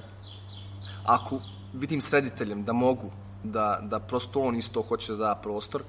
[1.04, 1.40] ako
[1.72, 3.10] vidim s rediteljem da mogu,
[3.44, 5.82] da, da prosto on isto hoće da da prostor,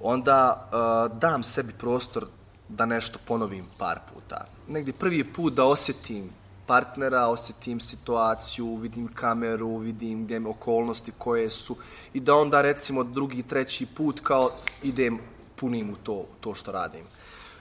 [0.00, 0.68] onda
[1.12, 2.26] uh, dam sebi prostor
[2.68, 4.44] da nešto ponovim par puta.
[4.68, 6.30] Negdje prvi put da osjetim
[6.66, 11.76] partnera, osjetim situaciju, vidim kameru, vidim gdje me okolnosti koje su
[12.14, 14.50] i da onda recimo drugi, treći put kao
[14.82, 15.18] idem
[15.56, 17.04] punim u to, to što radim.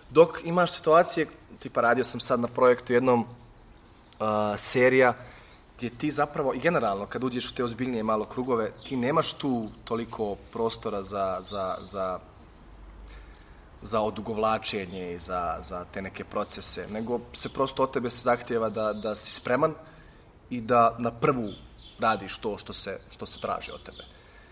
[0.10, 1.28] Dok imaš situacije,
[1.60, 4.28] tipa radio sam sad na projektu jednom uh,
[4.58, 5.14] serija
[5.78, 9.68] gdje ti zapravo, i generalno kad uđeš u te ozbiljnije malo krugove, ti nemaš tu
[9.84, 12.20] toliko prostora za, za, za
[13.82, 18.70] za odugovlačenje i za, za te neke procese, nego se prosto od tebe se zahtjeva
[18.70, 19.74] da, da si spreman
[20.50, 21.50] i da na prvu
[22.00, 24.04] radiš to što se, što se traži od tebe.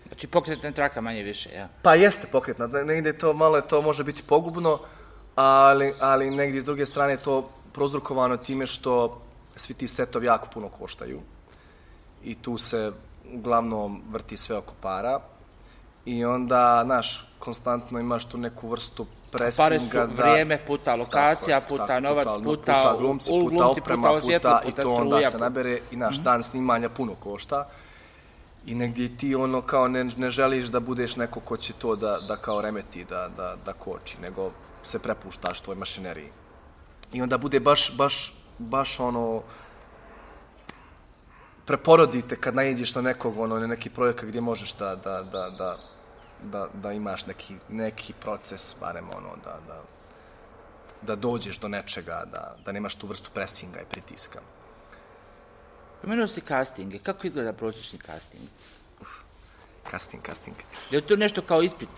[0.08, 1.68] Znači pokretna traka manje više, ja?
[1.82, 4.78] Pa jeste pokretna, negdje to malo je to može biti pogubno,
[5.34, 9.22] ali, ali negdje s druge strane to prozrukovano time što
[9.56, 11.20] svi ti setovi jako puno koštaju
[12.24, 12.92] i tu se
[13.32, 15.20] uglavnom vrti sve oko para
[16.06, 19.64] i onda, naš, konstantno imaš tu neku vrstu presinga.
[19.64, 23.50] Pare su da, vrijeme puta lokacija, tako, puta tako, novac, puta, puta, puta glumci, puta,
[23.50, 26.20] puta oprema, puta, osvjetlo, puta, puta, i to onda struja, se nabere i naš mm
[26.20, 26.24] -hmm.
[26.24, 27.66] dan snimanja puno košta.
[28.66, 32.18] I negdje ti ono kao ne, ne želiš da budeš neko ko će to da,
[32.28, 34.50] da kao remeti, da, da, da koči, nego
[34.82, 36.28] se prepuštaš tvoj mašineriji.
[37.12, 39.42] I onda bude baš, baš, baš ono,
[41.66, 45.76] preporodite kad najedeš na nekog, ono, na neki projekat gdje možeš da, da, da, da,
[46.44, 49.82] da, da imaš neki, neki proces, barem ono, da, da,
[51.02, 54.40] da dođeš do nečega, da, da nemaš tu vrstu presinga i pritiska.
[56.02, 56.98] Pomenuo si castinge.
[56.98, 58.42] Kako izgleda prosječni casting?
[59.00, 59.08] Uf,
[59.90, 60.56] casting, casting.
[60.90, 61.88] Je li to nešto kao ispit?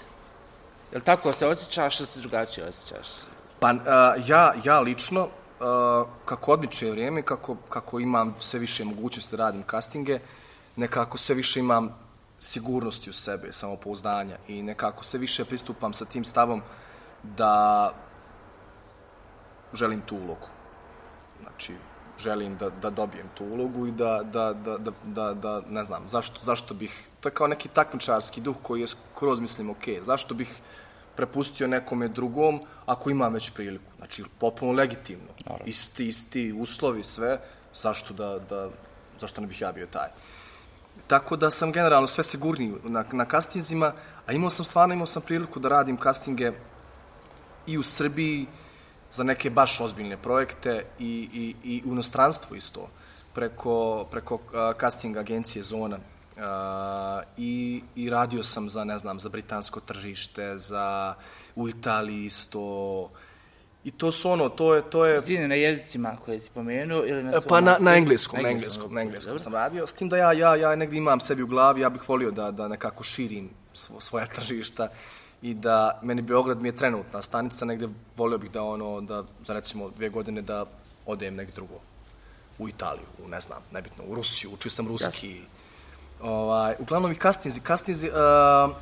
[0.92, 3.08] Je li tako se osjećaš ili se drugačije osjećaš?
[3.60, 3.80] Pa uh,
[4.28, 9.64] ja, ja lično, uh, kako odmiče vrijeme, kako, kako imam sve više mogućnosti da radim
[9.70, 10.20] castinge,
[10.76, 12.05] nekako sve više imam
[12.40, 16.62] sigurnosti u sebe, samopouzdanja i nekako sve više pristupam sa tim stavom
[17.22, 17.92] da
[19.72, 20.48] želim tu ulogu.
[21.42, 21.72] Znači,
[22.18, 26.08] želim da, da dobijem tu ulogu i da, da, da, da, da, da ne znam,
[26.08, 30.34] zašto, zašto bih, to je kao neki takmičarski duh koji je skroz mislim ok, zašto
[30.34, 30.60] bih
[31.16, 33.92] prepustio nekome drugom ako imam već priliku.
[33.96, 35.66] Znači, popuno legitimno, Naravno.
[35.66, 37.40] isti, isti uslovi, sve,
[37.74, 38.68] zašto da, da,
[39.20, 40.08] zašto ne bih ja bio taj.
[41.06, 43.92] Tako da sam generalno sve sigurniji na, na castingzima,
[44.26, 46.52] a imao sam stvarno imao sam priliku da radim castinge
[47.66, 48.46] i u Srbiji
[49.12, 52.88] za neke baš ozbiljne projekte i, i, i u inostranstvu isto
[53.34, 54.40] preko, preko uh,
[54.80, 55.96] casting agencije Zona.
[55.96, 56.42] Uh,
[57.36, 61.14] i, I radio sam za, ne znam, za britansko tržište, za
[61.56, 62.60] u Italiji isto,
[63.86, 64.82] I to su ono, to je...
[64.90, 65.20] To je...
[65.20, 67.42] Zine na jezicima koje si pomenuo ili na svom...
[67.48, 69.86] Pa na, na engleskom, na engleskom, na engleskom sam radio.
[69.86, 72.50] S tim da ja, ja, ja negdje imam sebi u glavi, ja bih volio da,
[72.50, 74.88] da nekako širim svo, svoja tržišta
[75.42, 79.54] i da meni Beograd mi je trenutna stanica, negdje volio bih da ono, da za
[79.54, 80.64] recimo dvije godine da
[81.06, 81.74] odem negdje drugo.
[82.58, 85.40] U Italiju, u ne znam, nebitno, u Rusiju, učio sam ruski.
[86.20, 88.76] Ovaj, uglavnom i kastinzi, kastinzi, uh,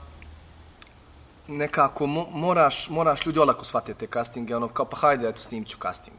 [1.48, 5.78] nekako moraš, moraš ljudi olako shvatiti te castinge, ono kao pa hajde, eto snimit ću
[5.82, 6.16] casting.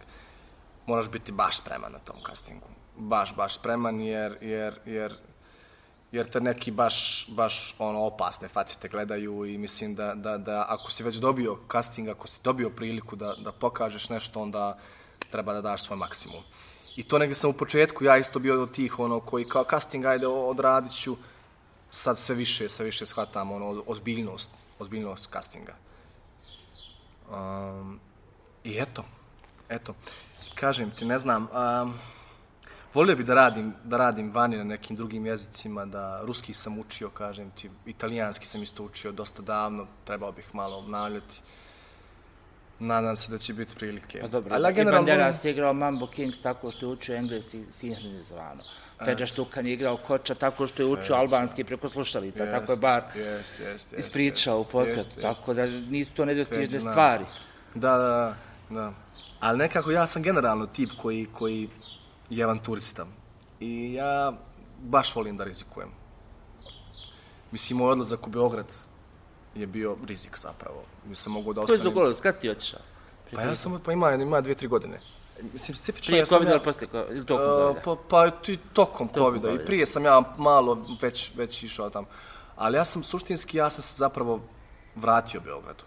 [0.85, 2.67] Moraš biti baš spreman na tom castingu.
[2.97, 5.13] Baš, baš spreman jer, jer, jer,
[6.11, 10.91] jer te neki baš, baš ono opasne facite gledaju i mislim da, da, da ako
[10.91, 14.77] si već dobio casting, ako si dobio priliku da, da pokažeš nešto, onda
[15.29, 16.43] treba da daš svoj maksimum.
[16.95, 20.05] I to negdje sam u početku, ja isto bio od tih ono koji kao casting,
[20.05, 21.17] ajde odradit ću,
[21.91, 25.73] sad sve više, sve više shvatam ono, ozbiljnost ozbiljnost castinga.
[27.31, 27.99] Um,
[28.63, 29.05] I eto,
[29.69, 29.95] eto,
[30.55, 31.47] kažem ti, ne znam,
[31.83, 31.93] um,
[32.93, 37.09] volio bi da radim, da radim vani na nekim drugim jezicima, da ruski sam učio,
[37.09, 41.41] kažem ti, italijanski sam isto učio dosta davno, trebao bih malo obnavljati.
[42.79, 44.19] Nadam se da će biti prilike.
[44.21, 45.07] Pa dobro, Ali, generalno...
[45.07, 48.63] I Banderas je igrao Mambo Kings tako što je učio engleski sinhronizovano.
[49.05, 52.77] Peđa Štukan je igrao Koča tako što je učio albanski preko slušalica, jest, tako je
[52.81, 57.25] bar jest, jest, jest, ispričao u podcastu, tako da nisu to nedostižne stvari.
[57.75, 58.35] Da, da,
[58.69, 58.93] da.
[59.39, 61.69] Ali nekako ja sam generalno tip koji, koji
[62.29, 63.05] je avanturista.
[63.59, 64.33] I ja
[64.81, 65.89] baš volim da rizikujem.
[67.51, 68.73] Mislim, moj odlazak u Beograd
[69.55, 70.83] je bio rizik zapravo.
[71.05, 71.81] Mi sam mogu da ostanem...
[71.81, 72.21] Ko je zdogodio?
[72.21, 72.79] Kad ti otišao?
[73.33, 74.99] Pa ja sam, pa ima, ima dvije, tri godine.
[75.41, 77.81] Mislim, specifično prije COVID-a ili poslije ili tokom COVID-a?
[77.83, 79.51] Pa, pa ti tokom COVID-a.
[79.51, 82.07] I prije sam ja malo već, već išao tamo.
[82.55, 84.41] Ali ja sam suštinski, ja sam se zapravo
[84.95, 85.83] vratio Beogradu.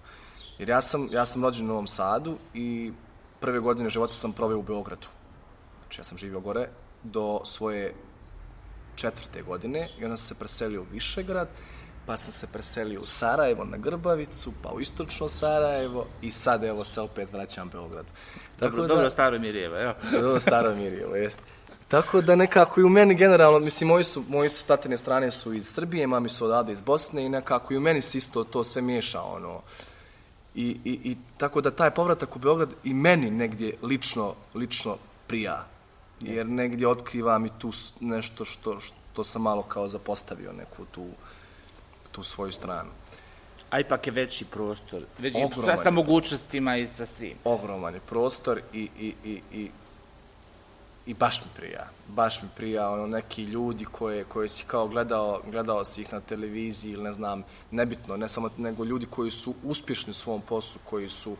[0.58, 2.92] Jer ja sam, ja sam rođen u Novom Sadu i
[3.40, 5.06] prve godine života sam proveo u Beogradu.
[5.82, 6.68] Znači ja sam živio gore
[7.02, 7.94] do svoje
[8.94, 11.48] četvrte godine i onda sam se preselio u Višegrad,
[12.06, 16.84] pa sam se preselio u Sarajevo na Grbavicu, pa u istočno Sarajevo i sad evo
[16.84, 18.08] se opet vraćam Beogradu.
[18.58, 19.94] Tako dobro, da, dobro staro Mirjevo, evo.
[20.12, 21.40] Dobro staro Mirjevo, jest.
[21.88, 25.52] Tako da nekako i u meni generalno, mislim, moji su, moji su tatine strane su
[25.52, 28.64] iz Srbije, mami su odade iz Bosne i nekako i u meni se isto to
[28.64, 29.60] sve miješa, ono.
[30.54, 34.96] I, i, i tako da taj povratak u Beograd i meni negdje lično, lično
[35.26, 35.66] prija.
[36.20, 41.06] Jer negdje otkrivam i tu nešto što, što sam malo kao zapostavio, neku tu,
[42.12, 42.90] tu svoju stranu.
[43.70, 47.36] A ipak je veći prostor, veći Ogroman sa mogućnostima i sa svim.
[47.44, 49.70] Ogroman je prostor i, i, i, i
[51.08, 55.40] i baš mi prija, baš mi prija, ono, neki ljudi koje, koje si kao gledao,
[55.50, 59.54] gledao si ih na televiziji ili ne znam, nebitno, ne samo, nego ljudi koji su
[59.64, 61.36] uspješni u svom poslu, koji su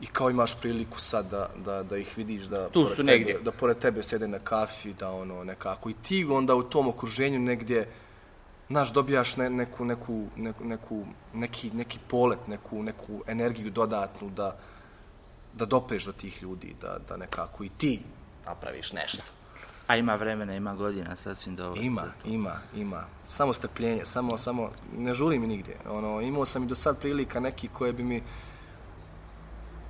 [0.00, 3.38] i kao imaš priliku sad da, da, da ih vidiš da tu su tebe, negdje.
[3.44, 7.38] da pored tebe sede na kafi, da ono nekako i ti onda u tom okruženju
[7.38, 7.88] negdje
[8.68, 11.04] znaš, dobijaš ne, neku, neku, neku, neku,
[11.34, 14.56] neki, neki polet, neku, neku energiju dodatnu da,
[15.54, 18.02] da dopreš do tih ljudi, da, da nekako i ti
[18.46, 19.22] napraviš nešto.
[19.86, 21.80] A ima vremena, ima godina, sasvim dobro.
[21.80, 23.04] Ima, ima, ima.
[23.26, 25.76] Samo strpljenje, samo, samo, ne žuri mi nigdje.
[25.88, 28.22] Ono, imao sam i do sad prilika neki koje bi mi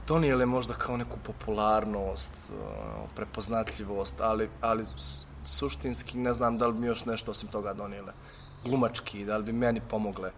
[0.08, 4.84] donijele možda kao neku popularnost, ono, prepoznatljivost, ali, ali
[5.44, 8.12] suštinski ne znam da li mi još nešto osim toga donijele.
[8.68, 10.30] Glumački, da li bi meni pomogle.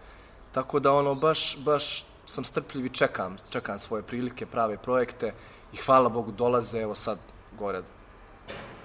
[0.51, 5.33] Tako da ono, baš, baš sam strpljiv i čekam, čekam svoje prilike, prave projekte
[5.73, 7.17] i hvala Bogu dolaze, evo sad
[7.59, 7.81] gore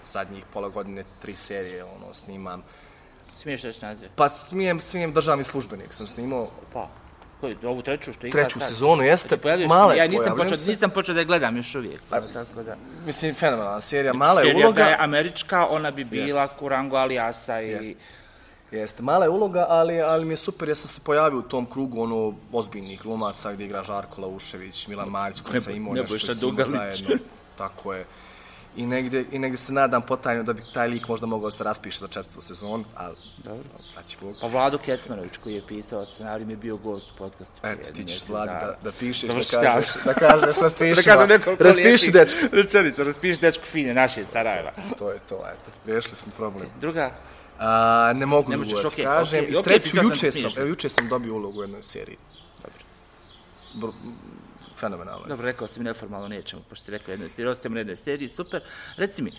[0.04, 2.62] zadnjih pola godine tri serije ono snimam.
[3.36, 4.08] Smiješ reći naziv?
[4.16, 6.48] Pa smijem, smijem državni službenik sam snimao.
[6.72, 6.88] Pa,
[7.40, 8.68] koji, ovu treću što igra Treću sad.
[8.68, 12.00] sezonu, jeste, znači, male, Ja nisam počeo, nisam počeo da je gledam još uvijek.
[12.10, 12.76] Pa, tako da.
[13.06, 14.76] Mislim, fenomenalna serija, mala je uloga.
[14.76, 16.54] Serija je američka, ona bi bila jest.
[16.58, 17.68] Kurango Alijasa i...
[17.68, 17.96] Jest.
[18.70, 21.66] Jeste, mala je uloga, ali, ali mi je super, ja sam se pojavio u tom
[21.66, 26.42] krugu ono ozbiljnih glumaca gdje igra Žarko Laušević, Milan Marić, koji sam imao nešto s
[26.42, 27.16] njima zajedno.
[27.58, 28.06] Tako je
[28.76, 31.98] i negdje, i negdje se nadam potajno da bi taj lik možda mogao se raspiše
[31.98, 33.62] za četvrtu sezonu, ali Dobro.
[33.92, 34.36] Znači, Bog.
[34.40, 37.54] Pa Vlado Kecmanović koji je pisao scenarij mi je bio gost u podcastu.
[37.62, 41.64] Eto, ti ćeš Vladi da, da pišeš, da kažeš, da kažeš, raspiši, da kažem nekoliko
[41.64, 42.38] raspiši dečku.
[42.52, 44.72] Rečenicu, raspiši dečku fine, naše Sarajeva.
[44.98, 46.68] To je to, eto, vješli smo problem.
[46.80, 47.10] Druga?
[47.58, 49.44] A, ne mogu ne da okay, kažem.
[49.44, 52.16] Okay, I treću, okay, juče sam, evo, juče sam dobio ulogu u jednoj seriji.
[53.74, 53.96] Dobro
[54.76, 55.26] fenomenalno.
[55.28, 58.28] Dobro, rekao si mi neformalno nećemo, pošto si rekao jednoj seriji, ostajemo na jednoj seriji,
[58.28, 58.62] super.
[58.96, 59.32] Reci mi,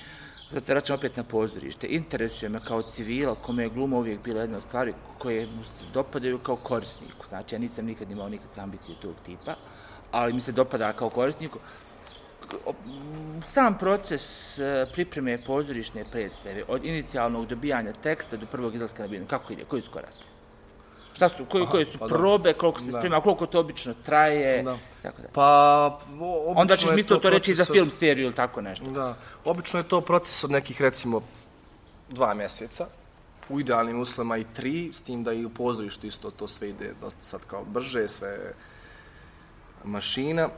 [0.53, 4.41] sad se vraćam opet na pozorište, interesuje me kao civila, kome je gluma uvijek bila
[4.41, 7.27] jedna stvari koje mu se dopadaju kao korisniku.
[7.27, 9.55] Znači, ja nisam nikad imao nikakve ambicije tog tipa,
[10.11, 11.59] ali mi se dopada kao korisniku.
[13.45, 19.25] Sam proces e, pripreme pozorišne predstave, od inicijalnog dobijanja teksta do prvog izlaska na binu,
[19.29, 20.23] kako ide, koji su koraci?
[21.13, 22.57] Šta su, koji, koje su pa probe, da.
[22.59, 24.77] koliko se sprema, koliko to obično traje, da.
[25.01, 25.27] tako da.
[25.33, 28.85] Pa, obično Onda ćeš mi to, to reći za film, seriju ili tako nešto.
[28.85, 31.21] Da, obično je to proces od nekih, recimo,
[32.09, 32.87] dva mjeseca,
[33.49, 36.93] u idealnim uslovima i tri, s tim da i u pozorištu isto to sve ide
[37.01, 38.53] dosta sad kao brže, sve
[39.83, 40.45] mašina.
[40.45, 40.51] Uh,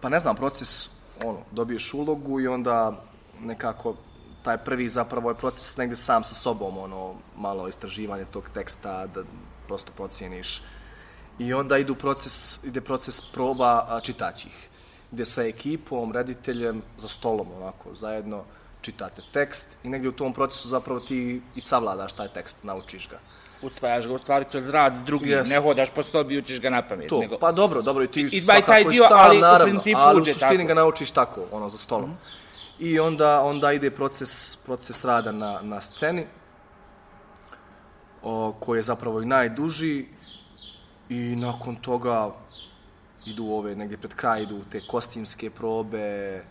[0.00, 0.88] pa ne znam, proces,
[1.24, 3.04] ono, dobiješ ulogu i onda
[3.40, 3.94] nekako
[4.42, 9.22] taj prvi zapravo je proces negdje sam sa sobom, ono, malo istraživanje tog teksta, da
[9.66, 10.62] prosto procijeniš.
[11.38, 14.68] I onda idu proces, ide proces proba čitaćih,
[15.10, 18.44] gdje sa ekipom, rediteljem, za stolom, onako, zajedno
[18.80, 23.18] čitate tekst i negdje u tom procesu zapravo ti i savladaš taj tekst, naučiš ga.
[23.62, 25.48] Usvajaš ga u stvari kroz rad s drugim, yes.
[25.48, 27.08] ne hodaš po sobi i učiš ga na pamet.
[27.08, 27.38] To, nego...
[27.38, 30.24] pa dobro, dobro, i ti I, taj dio, sam, ali naravno, u principu ali u
[30.24, 32.10] suštini ga naučiš tako, ono, za stolom.
[32.10, 32.48] Mm -hmm
[32.78, 36.26] i onda onda ide proces proces rada na na sceni
[38.22, 40.06] o koji je zapravo i najduži
[41.08, 42.34] i nakon toga
[43.26, 46.42] idu ove negdje pred kraj idu te kostimske probe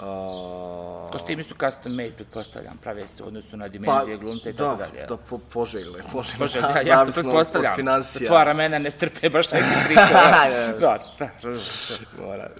[0.00, 4.76] Uh, Kostimi su custom made, pretpostavljam, prave se odnosno na dimenzije pa, glumca i tako
[4.76, 5.06] dalje.
[5.08, 8.26] Da, po, poželjle, poželjle, Poželj, ja, ja od financija.
[8.28, 10.46] Tvoja ramena ne trpe baš neki trikova.
[10.80, 11.30] da, da,
[12.26, 12.50] Mora,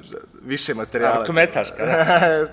[0.42, 1.24] više materijala.
[1.24, 2.44] Kometaška, da.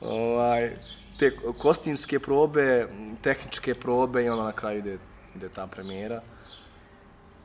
[0.16, 0.76] ovaj,
[1.18, 2.88] te kostimske probe,
[3.22, 4.98] tehničke probe i onda na kraju ide,
[5.34, 6.20] ide ta premijera.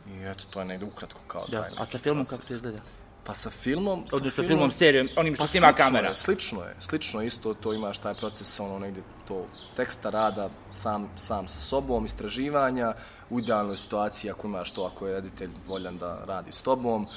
[0.07, 1.69] I eto, to je negdje ukratko kao taj.
[1.77, 2.79] a sa filmom kako se izgleda?
[3.23, 4.03] Pa sa filmom...
[4.07, 6.09] Sa Odnosno filmom, filmom serijom, onim što pa snima kamera.
[6.09, 9.45] Je, slično je, slično je isto, to imaš taj proces, ono negdje to
[9.75, 12.93] teksta rada sam, sam sa sobom, istraživanja,
[13.29, 17.07] u idealnoj situaciji ako imaš to, ako je editelj voljan da radi s tobom,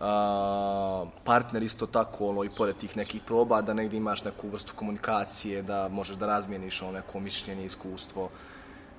[0.00, 4.72] a, partner isto tako, ono, i pored tih nekih proba, da negdje imaš neku vrstu
[4.76, 8.28] komunikacije, da možeš da razmijeniš ono neko mišljenje, iskustvo,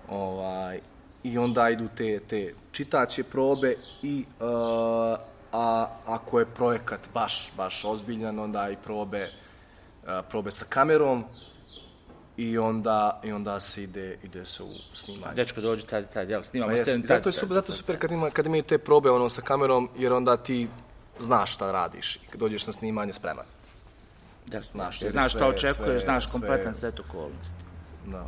[0.09, 0.79] ovaj,
[1.23, 5.15] i onda idu te, te čitaće probe i a,
[5.51, 9.29] a ako je projekat baš, baš ozbiljan, onda i probe,
[10.29, 11.23] probe sa kamerom,
[12.37, 15.33] i onda i onda se ide ide se u snimanje.
[15.35, 17.99] Dečko dođe tad tad, jel, snimamo Pa scenu tad, zato je super, zato je super
[17.99, 20.67] kad ima kad imaju te probe ono sa kamerom jer onda ti
[21.19, 23.45] znaš šta radiš i kad dođeš na snimanje spreman.
[24.47, 27.53] Da, Znaš, znaš, jer znaš sve- šta očekuješ, sve- znaš sve- kompletan set okolnosti.
[28.07, 28.25] Da.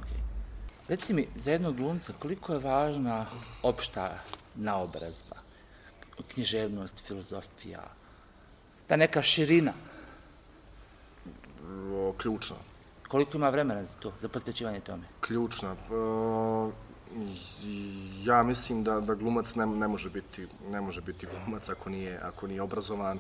[0.88, 3.26] Reci mi, za jednog glumca, koliko je važna
[3.64, 4.18] opšta
[4.56, 5.36] naobrazba,
[6.24, 7.84] književnost, filozofija,
[8.88, 9.74] ta neka širina,
[11.94, 12.56] O, ključno.
[13.08, 15.04] koliko ima vremena za to, za posvećivanje tome?
[15.22, 15.76] Ključno.
[15.92, 16.72] O,
[18.24, 22.20] ja mislim da da glumac ne, ne može biti ne može biti glumac ako nije
[22.24, 23.20] ako nije obrazovan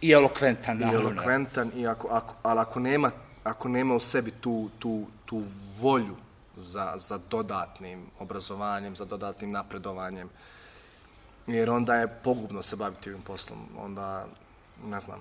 [0.00, 3.10] I elokventan, i elokventan i ako, ako ali ako nema
[3.44, 5.42] ako nema u sebi tu tu tu
[5.80, 6.16] volju
[6.56, 10.28] za za dodatnim obrazovanjem, za dodatnim napredovanjem,
[11.46, 14.26] jer onda je pogubno se baviti ovim poslom, onda,
[14.84, 15.20] ne znam.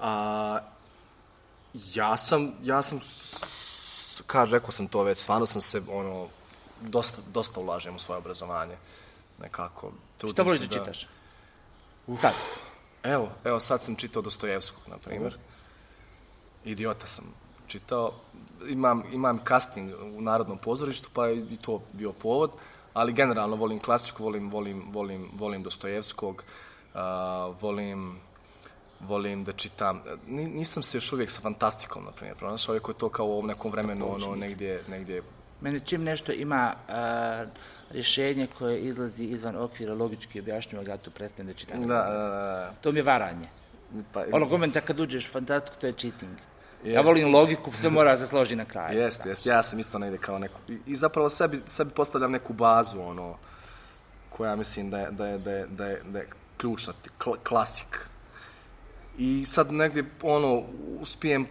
[0.00, 0.58] A,
[1.94, 3.00] ja sam, ja sam,
[4.26, 6.28] kaže, rekao sam to već, stvarno sam se, ono,
[6.80, 8.76] dosta, dosta ulažem u svoje obrazovanje,
[9.40, 9.92] nekako.
[10.18, 11.08] trudim Šta voliš da čitaš?
[12.20, 12.34] Sad.
[13.02, 15.38] Evo, evo sad sam čitao Dostojevskog, na primjer.
[16.64, 17.24] Idiota sam
[17.66, 18.12] čitao.
[18.68, 22.50] Imam, imam casting u Narodnom pozorištu, pa je i to bio povod,
[22.94, 26.44] ali generalno volim klasiku, volim, volim, volim, volim Dostojevskog,
[26.94, 27.00] uh,
[27.62, 28.16] volim,
[29.00, 30.02] volim da čitam.
[30.26, 33.32] Ni, nisam se još uvijek sa fantastikom, na primjer, pronašao, iako je to kao u
[33.32, 35.22] ovom nekom vremenu, ono, negdje, negdje
[35.60, 37.44] Mene čim nešto ima a,
[37.90, 41.80] rješenje koje izlazi izvan okvira logički objašnjivo, ja to prestanem da čitam.
[41.80, 42.72] Da, da, da.
[42.80, 43.48] To mi je varanje.
[44.12, 46.32] Pa, Ono momenta kad uđeš fantastiku, to je cheating.
[46.84, 47.04] Ja Jest.
[47.06, 48.98] volim logiku, sve mora se složi na kraju.
[48.98, 49.48] Jeste, jeste.
[49.50, 50.60] Ja sam isto negdje kao neku...
[50.68, 53.36] I, i zapravo sebi, sebi postavljam neku bazu, ono,
[54.30, 58.08] koja mislim da je, da je, da je, da je, da je ključna, kl, klasik.
[59.18, 60.62] I sad negdje, ono,
[61.00, 61.46] uspijem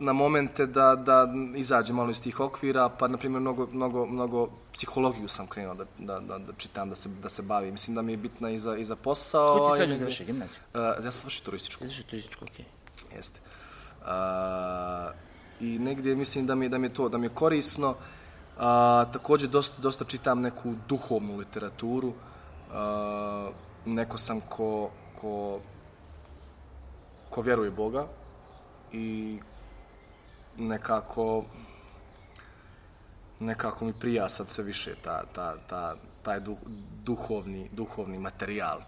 [0.00, 4.48] na momente da, da izađem malo iz tih okvira, pa, na primjer, mnogo, mnogo, mnogo
[4.72, 7.72] psihologiju sam krenuo da, da, da, da čitam, da se, da se bavim.
[7.72, 9.58] Mislim da mi je bitna i za, i za posao.
[9.58, 10.58] Ko a ti sad negdje- završio gimnaziju?
[10.74, 11.84] Uh, ja sam završio turističku.
[11.84, 12.64] Završio turističku, okej.
[13.16, 13.40] Jeste.
[14.06, 15.10] A,
[15.60, 17.94] I negdje mislim da mi, da mi je to, da mi je korisno.
[18.58, 22.12] A, također dosta, dosta čitam neku duhovnu literaturu.
[22.72, 23.50] A,
[23.84, 24.90] neko sam ko,
[25.20, 25.60] ko,
[27.30, 28.06] ko vjeruje Boga
[28.92, 29.38] i
[30.56, 31.44] nekako
[33.40, 36.56] nekako mi prija sad sve više ta, ta, ta, taj du,
[37.04, 38.80] duhovni, duhovni materijal.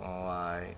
[0.00, 0.74] Ovaj,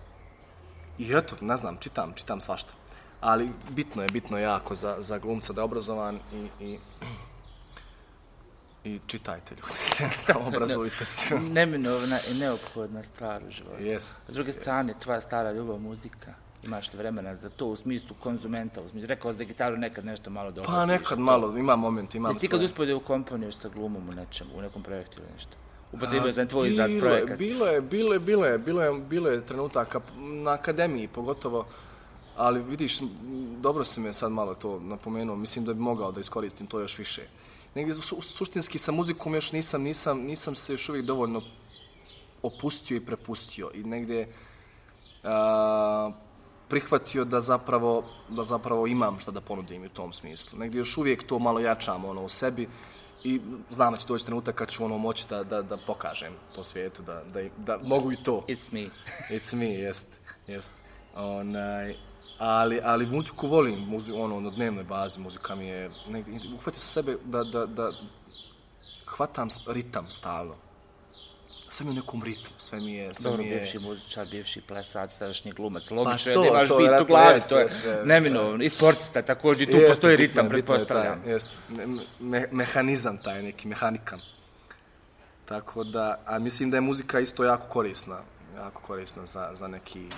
[0.99, 2.73] I eto, ne znam, čitam, čitam svašta.
[3.21, 6.79] Ali bitno je, bitno je jako za, za glumca da je obrazovan i, i,
[8.85, 10.15] i čitajte ljudi,
[10.49, 11.41] obrazujte se.
[11.41, 13.83] Neminovna i neophodna stvar u životu.
[13.83, 18.17] Jest, S druge strane, tvoja stara ljubav muzika, imaš li vremena za to u smislu
[18.21, 20.71] konzumenta, u smislu, rekao si da gitaru nekad nešto malo dobro.
[20.73, 24.13] Pa nekad malo, ima moment, imam Jesi ti kad uspio da ukomponuješ sa glumom u
[24.13, 25.57] nečemu, u nekom projektu ili nešto?
[25.93, 27.39] Upotrebio sam tvoj izraz projekat.
[27.39, 31.67] bilo je, bilo je, bilo je, bilo je, bilo je trenutaka na akademiji pogotovo,
[32.37, 32.99] ali vidiš,
[33.61, 36.99] dobro si me sad malo to napomenuo, mislim da bi mogao da iskoristim to još
[36.99, 37.23] više.
[37.75, 41.43] Negdje su, suštinski sa muzikom još nisam, nisam, nisam se još uvijek dovoljno
[42.43, 44.29] opustio i prepustio i negdje
[45.25, 46.11] a,
[46.69, 50.59] prihvatio da zapravo, da zapravo imam šta da ponudim u tom smislu.
[50.59, 52.69] Negdje još uvijek to malo jačam ono, u sebi
[53.25, 56.63] i znam da će doći trenutak kad ću ono moći da, da, da pokažem to
[56.63, 58.45] svijetu, da, da, da mogu i to.
[58.49, 58.91] It's me.
[59.31, 60.09] It's me, jest,
[60.47, 60.75] jest.
[61.15, 61.97] Onaj,
[62.39, 67.03] ali, ali muziku volim, muzi, ono, na dnevnoj bazi muzika mi je, negdje, uhvatio sam
[67.03, 67.93] sebe da, da, da
[69.07, 70.55] hvatam ritam stalno.
[71.69, 73.61] Sve mi je u nekom ritmu, sve mi je, sve Dobro, mi je...
[73.61, 75.91] bivši muzičar, bivši plesač, sadašnji glumac.
[75.91, 78.65] Logično je to, da imaš to, bit u glavi, jest, to je jest, jest, neminovno.
[78.65, 81.23] I sportista također, tu Jeste, postoji bitno ritam, je, je pretpostavljam.
[81.23, 81.49] Taj, jest,
[82.21, 84.19] me, mehanizam taj neki, mehanika.
[85.45, 88.19] Tako da, a mislim da je muzika isto jako korisna,
[88.57, 90.09] jako korisna za, za neki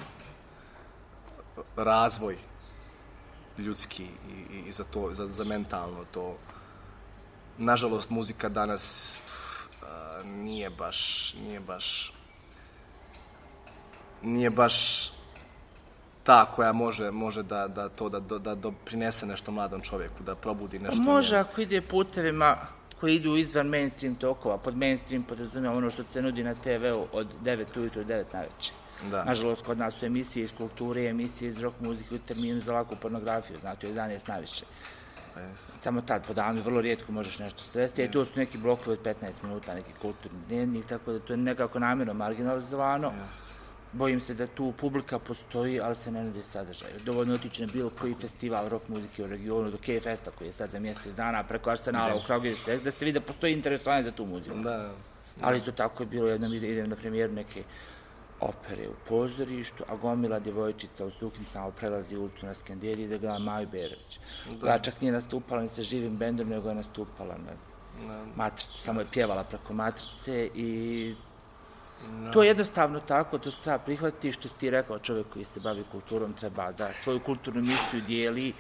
[1.77, 2.37] razvoj
[3.59, 6.37] ljudski i, i, i za to, za, za mentalno to.
[7.59, 9.21] Nažalost, muzika danas
[9.83, 12.13] a, nije baš, nije baš,
[14.23, 15.09] nije baš
[16.23, 20.35] ta koja može, može da, da to da, da, da doprinese nešto mladom čovjeku, da
[20.35, 21.01] probudi nešto.
[21.01, 21.13] u njemu.
[21.13, 22.57] Može ako ide putevima
[23.01, 27.27] koji idu izvan mainstream tokova, pod mainstream podrazumijem ono što se nudi na TV-u od
[27.45, 28.75] 9 ujutro do 9 na večer.
[29.11, 29.25] Da.
[29.25, 32.97] Nažalost, kod nas su emisije iz kulture, emisije iz rock muzike u terminu za laku
[32.97, 34.65] pornografiju, znači od 11 najviše.
[35.51, 35.83] Jest.
[35.83, 39.03] Samo tad po danu vrlo rijetko možeš nešto sresti, i to su neki blokovi od
[39.05, 43.13] 15 minuta, neki kulturni dnevnik, tako da to je nekako namjerno marginalizovano.
[43.25, 43.55] Jest.
[43.93, 46.91] Bojim se da tu publika postoji, ali se ne nudi sadržaj.
[47.05, 50.71] Dovoljno otići na bilo koji festival rock muzike u regionu, do K-Festa koji je sad
[50.71, 54.27] za mjesec dana, preko Arsenala u Kragujevcu, da se vidi da postoji interesovanje za tu
[54.27, 54.57] muziku.
[54.57, 54.91] Da,
[55.41, 57.63] Ali isto tako je bilo jednom ide- idem na premijeru neke
[58.41, 63.69] opere u pozorištu, a gomila djevojčica u suknicama prelazi ulicu na Skanderiji da gleda Maju
[63.69, 64.19] Berović.
[64.61, 64.79] Da.
[64.79, 67.53] čak nije nastupala ni sa živim bendom, nego je nastupala na
[68.37, 71.15] matricu, samo je pjevala preko matrice i
[72.33, 75.61] To je jednostavno tako, to se treba prihvatiti, što si ti rekao, čovjek koji se
[75.61, 78.53] bavi kulturom treba da svoju kulturnu misiju dijeli,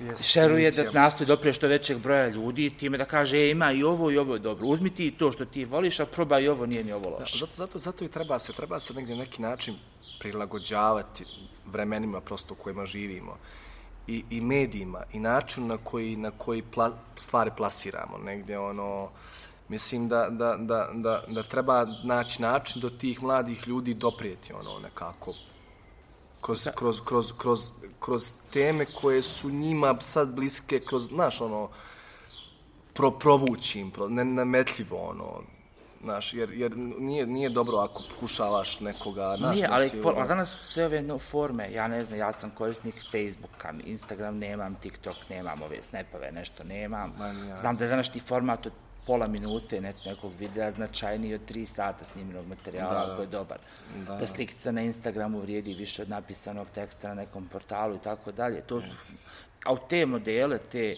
[0.00, 3.82] Jest, šeruje da nastoji doprije što većeg broja ljudi, time da kaže, e, ima i
[3.82, 4.66] ovo i ovo je dobro.
[4.66, 7.38] Uzmi ti to što ti voliš, a probaj i ovo, nije ni ovo loše.
[7.38, 9.74] Zato, zato, zato i treba se, treba se negdje neki način
[10.18, 11.24] prilagođavati
[11.66, 13.36] vremenima prosto u kojima živimo
[14.06, 18.18] i, i medijima i način na koji, na koji pla, stvari plasiramo.
[18.18, 19.10] Negdje ono,
[19.70, 24.78] mislim da, da, da, da, da treba naći način do tih mladih ljudi doprijeti ono
[24.78, 25.34] nekako
[26.40, 31.68] kroz, kroz, kroz, kroz, kroz teme koje su njima sad bliske, kroz, znaš, ono,
[32.94, 35.42] pro, provući im, pro, ne, nametljivo, ono,
[36.02, 40.24] znaš, jer, jer nije, nije dobro ako pokušavaš nekoga, znaš, Nije, ali si, for, ono-
[40.24, 44.38] a danas su sve ove no, forme, ja ne znam, ja sam korisnik Facebooka, Instagram
[44.38, 47.12] nemam, TikTok nemam, ove snapove nešto nemam.
[47.18, 47.56] Ma, ja.
[47.56, 48.72] Znam da je današnji format od
[49.06, 53.12] pola minute net, nekog videa značajniji od tri sata snimljenog materijala, Da.
[53.12, 53.58] ako je dobar.
[54.06, 54.16] Da.
[54.16, 58.60] da slikica na Instagramu vrijedi više od napisanog teksta na nekom portalu i tako dalje.
[58.60, 58.92] To su,
[59.64, 60.96] a u te modele, te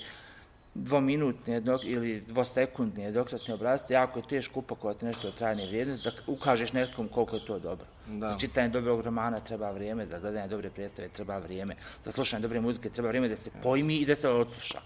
[0.74, 6.32] dvominutne dok, ili dvosekundne jednokratne obrazce, jako je teško upakovati nešto od trajne vrijednosti, da
[6.32, 7.86] ukažeš nekom koliko je to dobro.
[8.06, 8.28] Da.
[8.28, 12.60] Za čitanje dobrog romana treba vrijeme, za gledanje dobre predstave treba vrijeme, za slušanje dobre
[12.60, 14.80] muzike treba vrijeme da se pojmi i da se odsluša.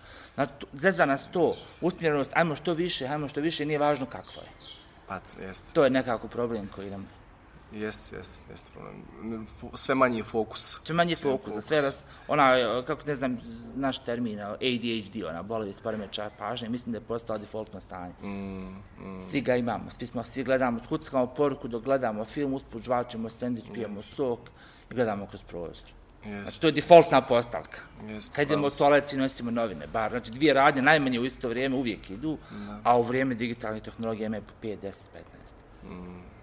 [0.73, 4.49] Zezda nas to, usmjerenost, ajmo što više, ajmo što više, nije važno kakvo je.
[5.09, 7.09] Pa, jest, To je nekako problem koji nam...
[7.73, 9.47] jest, jest, jest problem.
[9.75, 10.81] Sve manji je fokus.
[10.85, 13.39] Sve manje fokus, za sve raz, ona, e, kako ne znam,
[13.75, 18.15] naš termin, e, ADHD, ona bolevi s poremećaja pažnje, mislim da je postao defaultno stanje.
[18.23, 18.29] Mm,
[18.99, 19.23] mm.
[19.23, 23.65] Svi ga imamo, svi smo, svi gledamo, skuckamo poruku dok gledamo film, usput žvačemo sandvič,
[23.75, 24.41] pijemo sok
[24.91, 25.91] i gledamo kroz prozor.
[26.23, 27.79] Znači, Jest, to je defaultna postavka.
[28.09, 30.11] Jest, Kad idemo u toalet i nosimo novine, bar.
[30.11, 32.39] Znači, dvije radnje najmanje u isto vrijeme uvijek idu,
[32.83, 34.93] a u vrijeme digitalnih tehnologija imaju po 5, 10,
[35.85, 35.93] 15.
[35.93, 36.36] Mm.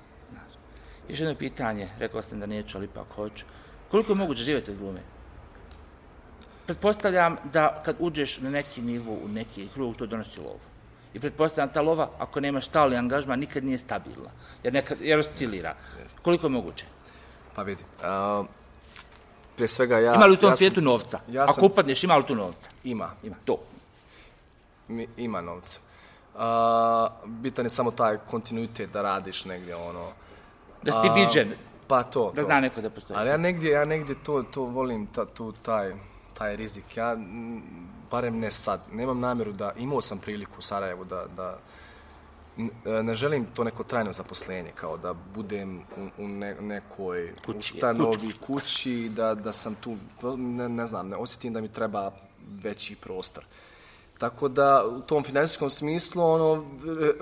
[1.10, 3.46] Još jedno pitanje, rekao sam da neću, ali ipak hoću.
[3.92, 5.00] Koliko je moguće živjeti od glume?
[6.66, 10.60] Pretpostavljam da kad uđeš na neki nivu, u neki krug, to donosi lovu.
[11.14, 14.30] I pretpostavljam ta lova, ako nemaš stalni angažman, nikad nije stabilna,
[14.64, 15.76] jer, nekad, jer oscilira.
[16.04, 16.20] jest.
[16.20, 16.86] Koliko je moguće?
[17.56, 17.84] pa vidi.
[17.84, 18.46] Uh,
[19.56, 20.16] prije svega ja...
[20.16, 21.20] Ima li u tom ja sam- svijetu novca?
[21.30, 22.70] ja Ako sam- upadneš, ima li tu novca?
[22.84, 23.12] Ima.
[23.24, 23.58] Ima, to.
[24.88, 25.80] Mi, ima novca.
[26.36, 26.42] Uh,
[27.30, 30.06] bitan je samo taj kontinuitet da radiš negdje, ono...
[30.84, 31.54] Da si A, viđen,
[31.88, 32.46] Pa to, da to.
[32.46, 33.20] zna neko da postoji.
[33.20, 35.94] Ali ja negdje, ja negdje to, to volim, ta, tu, taj,
[36.34, 36.98] taj rizik.
[36.98, 37.18] Ja,
[38.12, 41.58] barem ne sad, nemam namjeru da, imao sam priliku u Sarajevu da, da
[42.86, 47.58] e, ne želim to neko trajno zaposlenje, kao da budem u, u ne, nekoj Kući,
[47.60, 49.96] ustanovi, kući, da, da sam tu,
[50.38, 52.12] ne, ne znam, ne osjetim da mi treba
[52.64, 53.46] veći prostor.
[54.18, 56.66] Tako da u tom financijskom smislu ono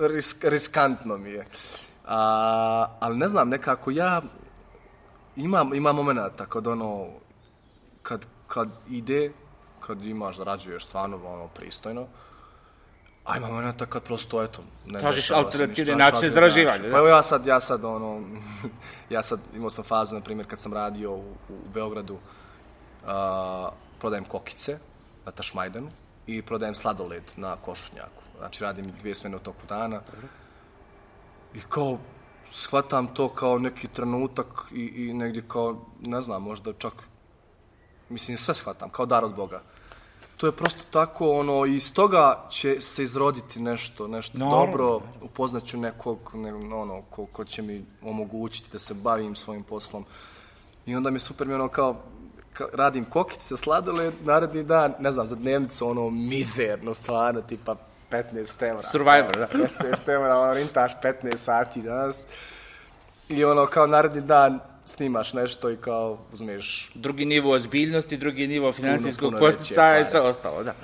[0.00, 1.46] risk, riskantno mi je.
[2.06, 4.22] A, ali ne znam, nekako ja
[5.36, 7.06] imam, ima momenata kad ono,
[8.02, 9.32] kad, kad ide,
[9.80, 12.06] kad imaš, zarađuješ stvarno ono pristojno,
[13.24, 16.90] a ima momenata kad prosto, eto, ne Tražiš alternativne načine da?
[16.90, 18.20] Pa evo ja sad, ja sad, ono,
[19.10, 22.18] ja sad imao sam fazu, na primjer, kad sam radio u, u Beogradu,
[23.06, 24.78] a, prodajem kokice
[25.26, 25.90] na Tašmajdanu
[26.26, 28.22] i prodajem sladoled na Košutnjaku.
[28.38, 30.00] Znači, radim dvije smene u toku dana.
[31.54, 31.98] I kao,
[32.50, 36.92] shvatam to kao neki trenutak i, i negdje kao, ne znam, možda čak,
[38.08, 39.62] mislim, sve shvatam, kao dar od Boga.
[40.36, 45.00] To je prosto tako, ono, i iz toga će se izroditi nešto, nešto Naravno, dobro,
[45.20, 50.04] upoznaću nekog, ne, ono, ko, ko će mi omogućiti da se bavim svojim poslom.
[50.86, 51.96] I onda mi je super, mi ono kao,
[52.52, 57.76] kao radim kokice, sladole, naredni dan, ne znam, za dnevnicu, ono, mizerno, stvarno, tipa
[58.12, 58.82] 15 evra.
[58.82, 59.48] Survivor, da.
[59.90, 62.26] 15 evra, ono, rintaš 15 sati danas.
[63.28, 68.72] I ono, kao naredni dan snimaš nešto i kao uzmeš Drugi nivo ozbiljnosti, drugi nivo
[68.72, 70.74] financijskog posticaja i sve ostalo, da.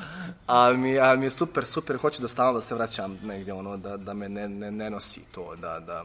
[0.47, 3.77] Ali mi, ali mi je super, super, hoću da stalno da se vraćam negdje, ono,
[3.77, 6.05] da, da me ne, ne, ne nosi to, da, da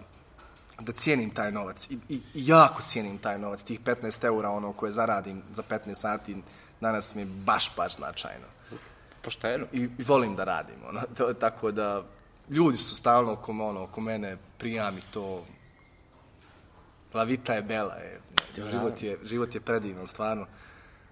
[0.80, 1.88] da cijenim taj novac.
[1.92, 3.64] I, i jako cijenim taj novac.
[3.64, 6.36] Tih 15 eura ono koje zaradim za 15 sati
[6.82, 8.46] danas mi je baš, baš značajno.
[9.24, 9.66] Pošteno.
[9.72, 10.76] I, i volim da radim.
[10.90, 12.04] Ono, to, tako da
[12.50, 15.46] ljudi su stalno oko, ono, oko mene, prija mi to.
[17.14, 17.96] La vita je bela.
[17.96, 18.22] Je.
[18.72, 20.48] Život, je, život je predivan, stvarno.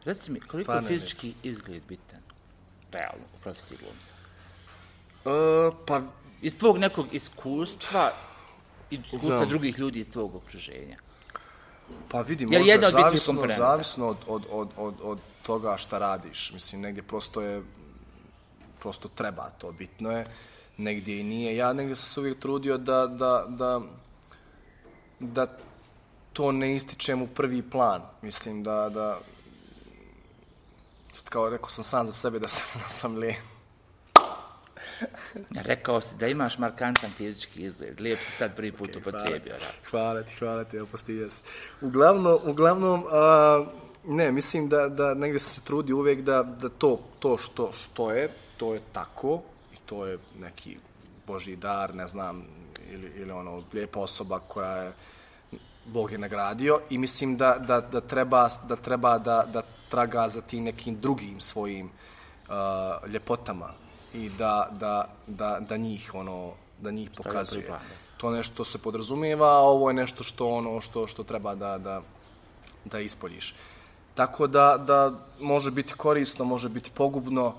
[0.06, 2.20] Reci mi, koliko Stvarno je je fizički izgled bitan?
[2.92, 4.12] Realno, u profesiji glumca.
[5.26, 6.02] Uh, pa
[6.42, 8.12] Iz tvog nekog iskustva
[8.92, 9.50] i iskustva Znam.
[9.50, 10.98] drugih ljudi iz tvog okruženja.
[12.10, 15.98] Pa vidi, možda jedna od bitnih zavisno, zavisno od, od, od, od, od toga šta
[15.98, 16.52] radiš.
[16.54, 17.62] Mislim, negdje prosto je,
[18.82, 20.26] prosto treba to, bitno je,
[20.78, 21.56] negdje i nije.
[21.56, 23.82] Ja negdje sam se uvijek trudio da, da, da,
[25.20, 25.58] da
[26.34, 28.02] to ne ističem u prvi plan.
[28.22, 29.20] Mislim da, da
[31.12, 33.36] sad kao rekao sam sam za sebe da sam, da sam lijen.
[35.70, 38.02] Rekao si da imaš markantan fizički izgled.
[38.02, 39.54] Lijep si sad prvi put upotrijebio.
[39.54, 39.90] da.
[39.90, 40.78] Hvala ti, hvala ti,
[41.30, 41.44] si.
[41.82, 43.66] Uglavnom, uglavnom, a,
[44.06, 48.12] ne, mislim da, da negdje sam se trudi uvijek da, da to, to što, što
[48.12, 48.30] je,
[48.62, 49.42] to je tako
[49.74, 50.78] i to je neki
[51.28, 52.46] božji dar, ne znam,
[52.92, 54.94] ili, ili ono, lijepa osoba koja je
[55.86, 60.42] Bog je nagradio i mislim da, da, da treba, da, treba da, da traga za
[60.42, 63.74] tim nekim drugim svojim uh, ljepotama
[64.14, 66.52] i da, da, da, da njih ono
[66.82, 67.66] da njih pokazuje.
[68.18, 72.02] To nešto se podrazumijeva, a ovo je nešto što ono što što treba da da
[72.86, 73.56] da ispoljiš.
[74.14, 77.56] Tako da da može biti korisno, može biti pogubno,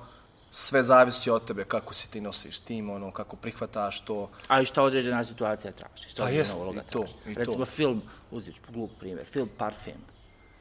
[0.55, 4.30] sve zavisi od tebe kako se ti nosiš tim, ono kako prihvataš to.
[4.48, 6.09] A i šta određena situacija traži?
[6.09, 7.14] Šta Pa određena jest, uloga to, traži?
[7.30, 7.40] i to.
[7.40, 10.03] Recimo film, uzet ću glup primjer, film Parfum.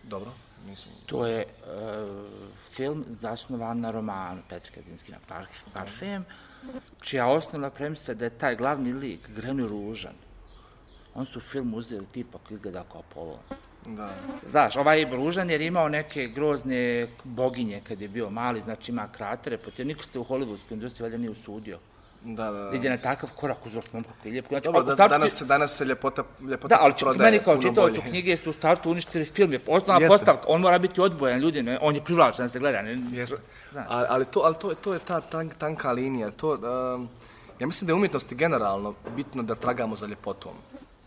[0.04, 0.32] Dobro,
[0.66, 0.96] mislim.
[1.06, 2.26] To je uh,
[2.72, 6.26] film zasnovan na romanu Petra Kazinski na par, Parfum,
[7.02, 10.16] čija osnovna premisa je da je taj glavni lik, Grenu Ružan,
[11.14, 13.40] on su film uzeli tipa koji izgleda kao Apollo.
[13.86, 14.10] Da.
[14.48, 19.58] Znaš, ovaj Ružan je imao neke grozne boginje kad je bio mali, znači ima kratere,
[19.58, 21.80] potje niko se u hollywoodskoj industriji valjda nije usudio.
[22.24, 22.76] Da, da, da.
[22.76, 24.48] Ide na takav korak uz osmom kako je lijep.
[24.48, 27.44] Znači, Dobro, da, startu danas, se, danas se ljepota, ljepota Da, ali se prodaje meni
[27.44, 28.10] kao puno čitaocu bolje.
[28.10, 29.54] knjige su u startu uništili film.
[29.54, 30.18] Je osnovna Jeste.
[30.18, 31.80] postavka, on mora biti odbojan ljudi, ne?
[31.82, 32.82] on je privlačan da se gleda.
[32.82, 33.02] Ne?
[33.12, 33.38] Jeste.
[33.72, 33.86] Znaš.
[33.90, 36.32] Ali, ali, to, ali to, to je ta tan, tanka linija.
[36.32, 37.10] To, um,
[37.60, 40.52] ja mislim da je umjetnosti generalno bitno da tragamo za ljepotom.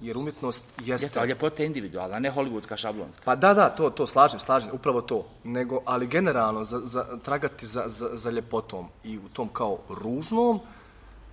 [0.05, 0.93] Jer umjetnost jeste...
[0.93, 3.23] Jeste, ali ljepota je individualna, ne hollywoodska šablonska.
[3.25, 5.27] Pa da, da, to, to, slažem, slažem, upravo to.
[5.45, 10.61] Nego, ali generalno, za, za, tragati za, za, za ljepotom i u tom kao ružnom,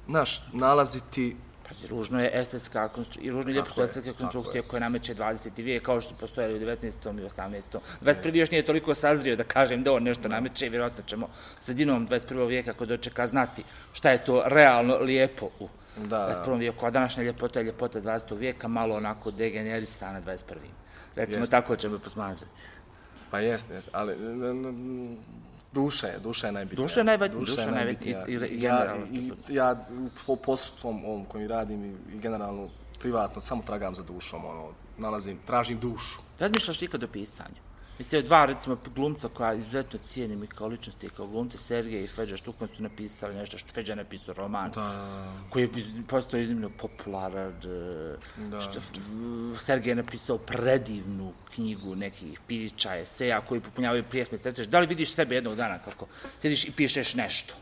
[0.08, 1.36] znaš, nalaziti
[1.72, 5.64] Pazi, ružno je estetska konstrukcija, i ružno je tako konstrukcije koje nameće 20.
[5.64, 7.20] vijek, kao što su postojali u 19.
[7.20, 7.80] i 18.
[8.02, 8.36] 21.
[8.36, 11.28] još nije toliko sazrio da kažem da on nešto nameće, vjerojatno ćemo
[11.60, 12.48] sredinom 21.
[12.48, 13.64] vijeka ko dočeka znati
[13.94, 15.68] šta je to realno lijepo u
[15.98, 16.44] Da, da.
[16.46, 16.60] 21.
[16.60, 18.38] vijeku, a današnja ljepota je ljepota 20.
[18.38, 20.56] vijeka, malo onako degenerisana 21.
[21.16, 21.52] Recimo, Jeste.
[21.52, 22.46] tako ćemo posmatrati.
[23.32, 24.16] Pa jeste, jeste, ali
[25.74, 26.84] duša je, duša je najbitnija.
[26.84, 29.86] Duša je najbitnija, duša je najbitnija i- i ja, generalno i, što ja
[30.26, 32.70] po poslu svom ovom koji radim i, i generalno
[33.00, 34.68] privatno samo tragam za dušom, ono,
[34.98, 36.20] nalazim, tražim dušu.
[36.40, 37.56] Razmišljaš ti ikad o pisanju?
[38.02, 42.08] Mislim, dva, recimo, glumca koja izuzetno cijenim i kao ličnosti, i kao glumci, Sergej i
[42.08, 45.70] Feđa Štukan su napisali nešto što Feđa napisao roman, Da, koji je
[46.08, 47.54] postao iznimno popularan.
[48.38, 48.62] Da.
[48.62, 48.80] Što,
[49.60, 54.38] Sergej je napisao predivnu knjigu nekih priča, eseja koji popunjavaju pjesme.
[54.38, 56.08] Sreteš, Da li vidiš sebe jednog dana kako
[56.40, 57.54] sediš i pišeš nešto?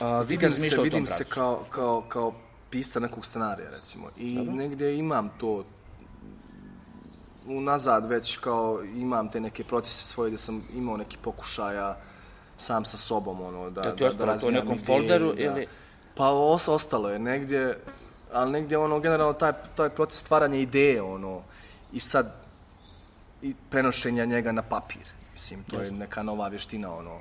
[0.00, 2.34] A, vidim se, vidim se kao, kao, kao
[2.70, 4.10] pisa nekog scenarija, recimo.
[4.16, 5.64] I negdje imam to
[7.48, 11.96] unazad već kao imam te neke procese svoje gdje sam imao neki pokušaja
[12.58, 15.40] sam sa sobom, ono, da, Da ostalo to u razvijam nekom folderu da.
[15.42, 15.66] ili-
[16.14, 17.78] Pa os, ostalo je negdje,
[18.32, 21.42] ali negdje ono, generalno taj, taj proces stvaranja ideje, ono,
[21.92, 22.34] i sad,
[23.42, 25.02] i prenošenja njega na papir.
[25.32, 27.20] Mislim, to je neka nova vještina, ono.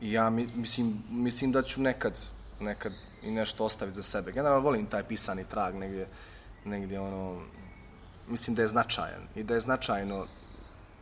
[0.00, 2.12] I ja mi- mislim, mislim da ću nekad,
[2.60, 2.92] nekad
[3.22, 4.32] i nešto ostaviti za sebe.
[4.32, 6.06] Generalno volim taj pisani trag negdje,
[6.64, 7.40] negdje ono,
[8.30, 10.26] mislim da je značajan i da je značajno,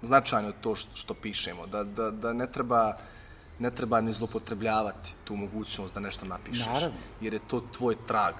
[0.02, 2.96] značajno to što, što pišemo, da, da, da ne treba
[3.58, 6.66] ne treba ni zlopotrebljavati tu mogućnost da nešto napišeš.
[6.66, 6.98] Naravno.
[7.20, 8.34] Jer je to tvoj trag.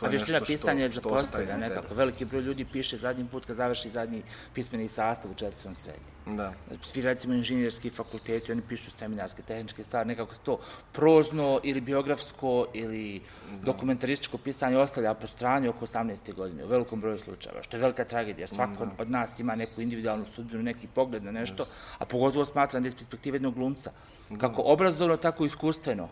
[0.00, 1.68] To je nešto pisanja je što, što ostaje za tebe.
[1.68, 1.94] nekako.
[1.94, 4.22] Veliki broj ljudi piše zadnji put kad završi zadnji
[4.54, 6.36] pismeni sastav u četvrtom srednji.
[6.36, 6.52] Da.
[6.82, 10.60] Svi recimo inženjerski fakulteti, oni pišu seminarske, tehničke stvari, nekako se to
[10.92, 13.20] prozno ili biografsko ili
[13.64, 16.34] dokumentarističko pisanje ostavlja po strani oko 18.
[16.34, 18.46] godine, u velikom broju slučajeva, što je velika tragedija.
[18.46, 21.66] Svako od nas ima neku individualnu sudbinu, neki pogled na nešto,
[21.98, 23.90] a pogotovo smatram da iz perspektive jednog glumca,
[24.38, 26.08] kako obrazovno, tako i iskustveno,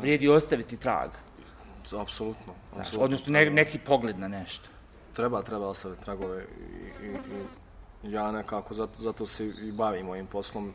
[0.00, 1.10] vrijedi ostaviti trag.
[1.92, 2.52] Apsolutno.
[2.72, 3.04] Znaš, apsolutno.
[3.04, 4.68] odnosno ne, neki pogled na nešto.
[5.12, 6.44] treba, treba ostaviti tragove
[7.02, 7.10] i, i,
[8.08, 10.74] i ja nekako zato, zato se i bavim ovim poslom.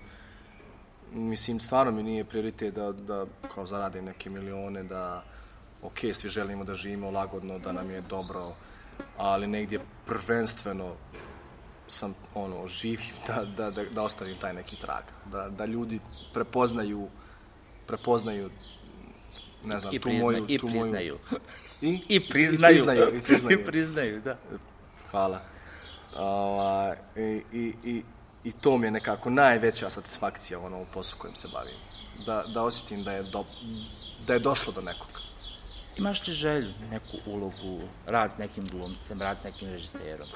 [1.12, 5.24] Mislim, stvarno mi nije prioritet da, da kao zaradim neke milione, da
[5.82, 8.55] ok, svi želimo da živimo lagodno, da nam je dobro,
[9.18, 10.95] ali negdje prvenstveno
[11.88, 15.99] sam ono živim da, da, da, da ostavim taj neki trag, da, da ljudi
[16.34, 17.07] prepoznaju
[17.88, 18.49] prepoznaju
[19.66, 20.45] ne znam, I, tu moju...
[20.47, 21.18] i tu priznaju.
[21.82, 22.01] Moju, I?
[22.10, 22.76] I priznaju.
[22.76, 23.60] I priznaju, i priznaju.
[23.60, 24.38] I priznaju, da.
[25.12, 25.41] Hvala.
[26.16, 28.03] Ova, i, i, i,
[28.43, 31.76] I to mi je nekako najveća satisfakcija ono, u poslu kojim se bavim.
[32.26, 33.45] Da, da osjetim da je, do,
[34.28, 35.22] da je došlo do nekog.
[35.97, 40.28] Imaš ti želju, neku ulogu, rad s nekim glumcem, rad s nekim režiserom?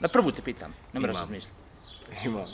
[0.00, 1.56] Na prvu te pitam, ne moraš razmišljati.
[2.24, 2.46] Imam.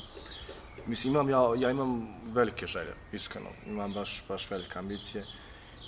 [0.86, 3.48] Mislim, imam, ja, ja imam velike želje, iskreno.
[3.66, 5.24] Imam baš, baš velike ambicije.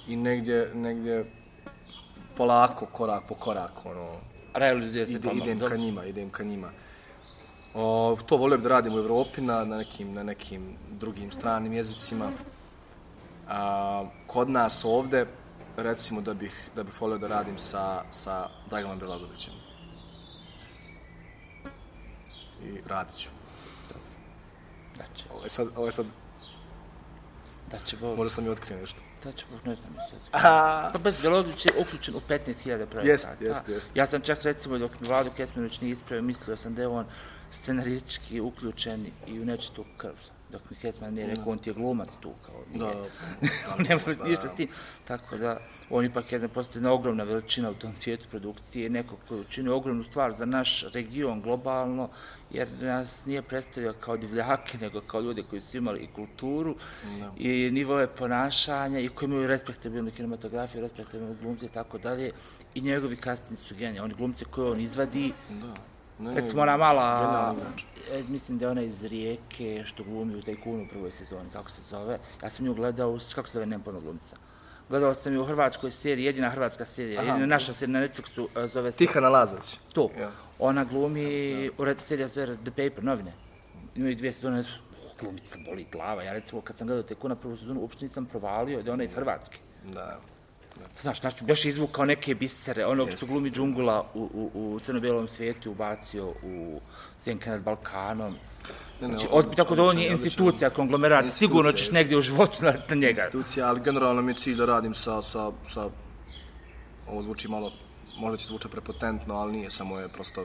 [0.08, 1.26] I negdje, negdje
[2.36, 4.20] polako, korak po korak, ono,
[4.54, 6.70] Realizuje se ide, pomalo, idem ka njima, idem ka njima.
[7.74, 11.72] O, to volio bi da radim u Evropi na, na, nekim, na nekim drugim stranim
[11.72, 12.30] jezicima.
[13.48, 15.26] A, kod nas ovde,
[15.76, 19.54] recimo da bih, da bih volio da radim sa, sa Draganom Belagovićem.
[22.64, 23.30] I radit ću.
[25.02, 26.06] Da će, Ovo je sad, ovo je sad,
[27.70, 29.00] da će Bog, možda sam i otkrio nešto.
[29.24, 29.92] da će Bog, ne znam.
[30.32, 33.02] A, Pa bez Belogić je uključen u 15.000 projekata.
[33.02, 33.88] Jest, jest, jest.
[33.94, 37.06] Ja sam čak recimo dok mi Vlado Kesmanović nije ispravio, mislio sam da je on
[37.50, 40.16] scenaristički uključen i u nečitu krv.
[40.52, 42.94] Dok mi Kesman nije rekao, on ti je glumac tu, kao nije.
[43.66, 44.68] Da, ne može ništa s tim.
[45.04, 45.58] Tako da,
[45.90, 50.04] on ipak jedna postoji jedna ogromna veličina u tom svijetu produkcije, neko koji učini ogromnu
[50.04, 52.08] stvar za naš region globalno,
[52.50, 56.76] jer nas nije predstavio kao divljake, nego kao ljude koji su imali i kulturu,
[57.18, 57.32] Da.
[57.36, 62.32] i nivoje ponašanja, i koji imaju respektabilnu kinematografiju, respektabilnu glumce i tako dalje,
[62.74, 64.00] i njegovi casting su genijali.
[64.04, 65.74] Oni glumce koje on izvadi, Da.
[66.18, 67.84] Ne, Recimo ona mala, igrač.
[68.12, 71.70] e, mislim da je ona iz Rijeke, što glumi u Tajkunu u prvoj sezoni, kako
[71.70, 72.18] se zove.
[72.42, 74.36] Ja sam nju gledao, u- kako se zove Nempano glumca.
[74.88, 77.28] Gledao sam ju u hrvatskoj seriji, jedina hrvatska serija, Aha.
[77.28, 79.78] jedina naša serija na Netflixu, e, zove se Tihana Lazović.
[79.92, 80.10] to.
[80.18, 80.30] Ja.
[80.58, 81.24] Ona glumi
[81.78, 83.32] u red serija zove The Paper, novine.
[83.94, 84.66] Imaju dvije sezone, uh,
[85.20, 86.22] glumica boli glava.
[86.22, 89.14] Ja recimo kad sam gledao Tajkuna prvu sezonu, uopšte nisam provalio da je ona iz
[89.14, 89.58] Hrvatske.
[89.84, 90.20] Da.
[91.00, 93.28] Znaš, znači, baš je izvukao neke bisere, onog što Jest.
[93.28, 96.80] glumi džungula u, u, u crno-bijelom svijetu, ubacio u
[97.24, 98.32] Zjenke nad Balkanom.
[98.32, 101.92] Ne, ne, Znači, odličan, ozbi, tako da on je institucija, konglomerat, Institucija, sigurno ćeš jest.
[101.92, 103.10] negdje u životu na, na njega.
[103.10, 105.88] institucija, ali generalno mi je cilj da radim sa, sa, sa
[107.08, 107.72] ovo zvuči malo,
[108.18, 110.44] možda će zvučati prepotentno, ali nije, samo je prosto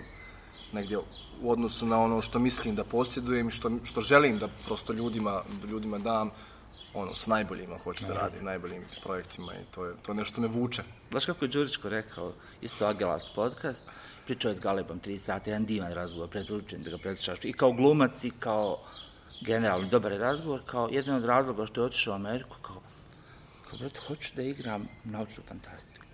[0.71, 0.97] negdje
[1.41, 5.41] u odnosu na ono što mislim da posjedujem i što, što želim da prosto ljudima,
[5.69, 6.31] ljudima dam,
[6.93, 10.47] ono, s najboljima hoću da radim, najboljim projektima i to je, to je nešto me
[10.47, 10.83] vuče.
[11.11, 13.89] Znaš kako je Đuričko rekao, isto Agelast podcast,
[14.25, 17.71] pričao je s Galebom tri sata, jedan divan razgovor, preporučujem da ga preslušaš, i kao
[17.71, 18.79] glumac i kao
[19.41, 22.81] generalni dobar je razgovor, kao jedan od razloga što je otišao u Ameriku, kao,
[23.69, 26.05] kao brate, hoću da igram naučnu fantastiku.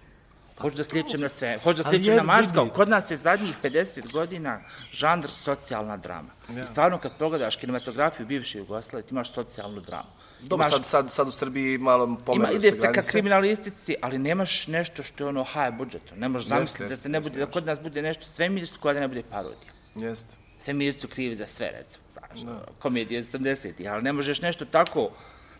[0.58, 2.76] Hoću da sličem na sve, hoću da sličem na je- Mars, kao, vidi.
[2.76, 4.60] kod nas je zadnjih 50 godina
[4.92, 6.30] žanr socijalna drama.
[6.50, 10.10] I stvarno kad pogledaš kinematografiju bivše Jugoslavije, ti imaš socijalnu dramu.
[10.44, 14.18] Dobro, sad, sad, sad u Srbiji malo Ima, pomeraju ide se se ka kriminalistici, ali
[14.18, 16.20] nemaš nešto što je ono high budžetom.
[16.20, 19.00] Ne možeš zamisliti da se ne bude, da kod nas bude nešto svemirsko, a da
[19.00, 19.72] ne bude parodija.
[19.96, 20.36] Jeste.
[20.60, 22.60] Svemirci su krivi za sve, recimo, znaš, no.
[22.80, 25.10] komedije iz 70-ih, ali ne možeš nešto tako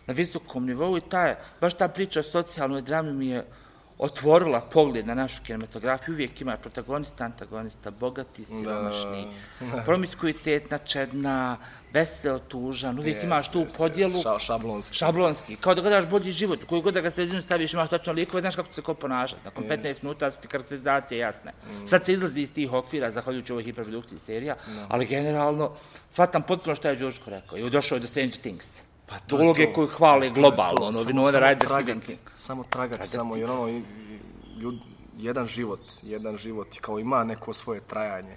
[0.06, 3.44] na visokom nivou i ta, baš ta priča o socijalnoj drami mi je
[3.98, 6.14] otvorila pogled na našu kinematografiju.
[6.14, 9.26] Uvijek imaš protagonista, antagonista, bogati, siromašni,
[9.84, 11.56] promiskuitetna, čedna,
[11.94, 12.98] veseo, tužan.
[12.98, 14.12] Uvijek Jeste, imaš tu jeste, podjelu.
[14.12, 14.96] jeste, ša- šablonski.
[14.96, 18.12] Šablonski, kao da gledaš bolji život, u koju god da ga sredinu staviš, imaš tačno
[18.12, 19.40] likove, znaš kako se ko ponašati.
[19.44, 21.52] Nakon 15 minuta su ti karakterizacije jasne.
[21.86, 24.56] Sad se izlazi iz tih okvira, zahvaljujući ovoj hiperprodukciji serija,
[24.88, 25.72] ali generalno,
[26.10, 27.58] shvatam potpuno šta je Đurško rekao.
[27.58, 28.66] I došao je do Stranger Things.
[29.06, 32.18] Pa to uloge koju hvale globalno, ono, Ryder, tragat, Stephen King.
[32.36, 34.20] Samo tragati, samo jer ono, i- i-
[34.58, 34.74] ljud,
[35.18, 38.36] jedan život, jedan život, kao ima neko svoje trajanje.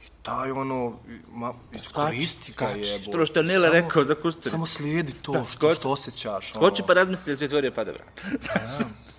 [0.00, 0.98] I taj ono,
[1.28, 2.80] ma, iskoristi ga skači.
[2.80, 3.04] je.
[3.04, 4.50] To je ono što je Nele rekao za Kusturicu.
[4.50, 5.74] Samo slijedi to što, skoči.
[5.74, 6.50] što osjećaš.
[6.50, 6.86] Skoči ono.
[6.86, 8.02] pa razmisli da se otvorio pa dobro.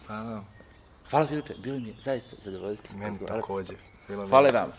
[0.07, 0.43] Pa da,
[1.09, 2.97] Hvala Filipe, bilo mi je zaista zadovoljstvo.
[2.97, 3.75] meni također.
[4.09, 4.73] mi je- Hvala i vama.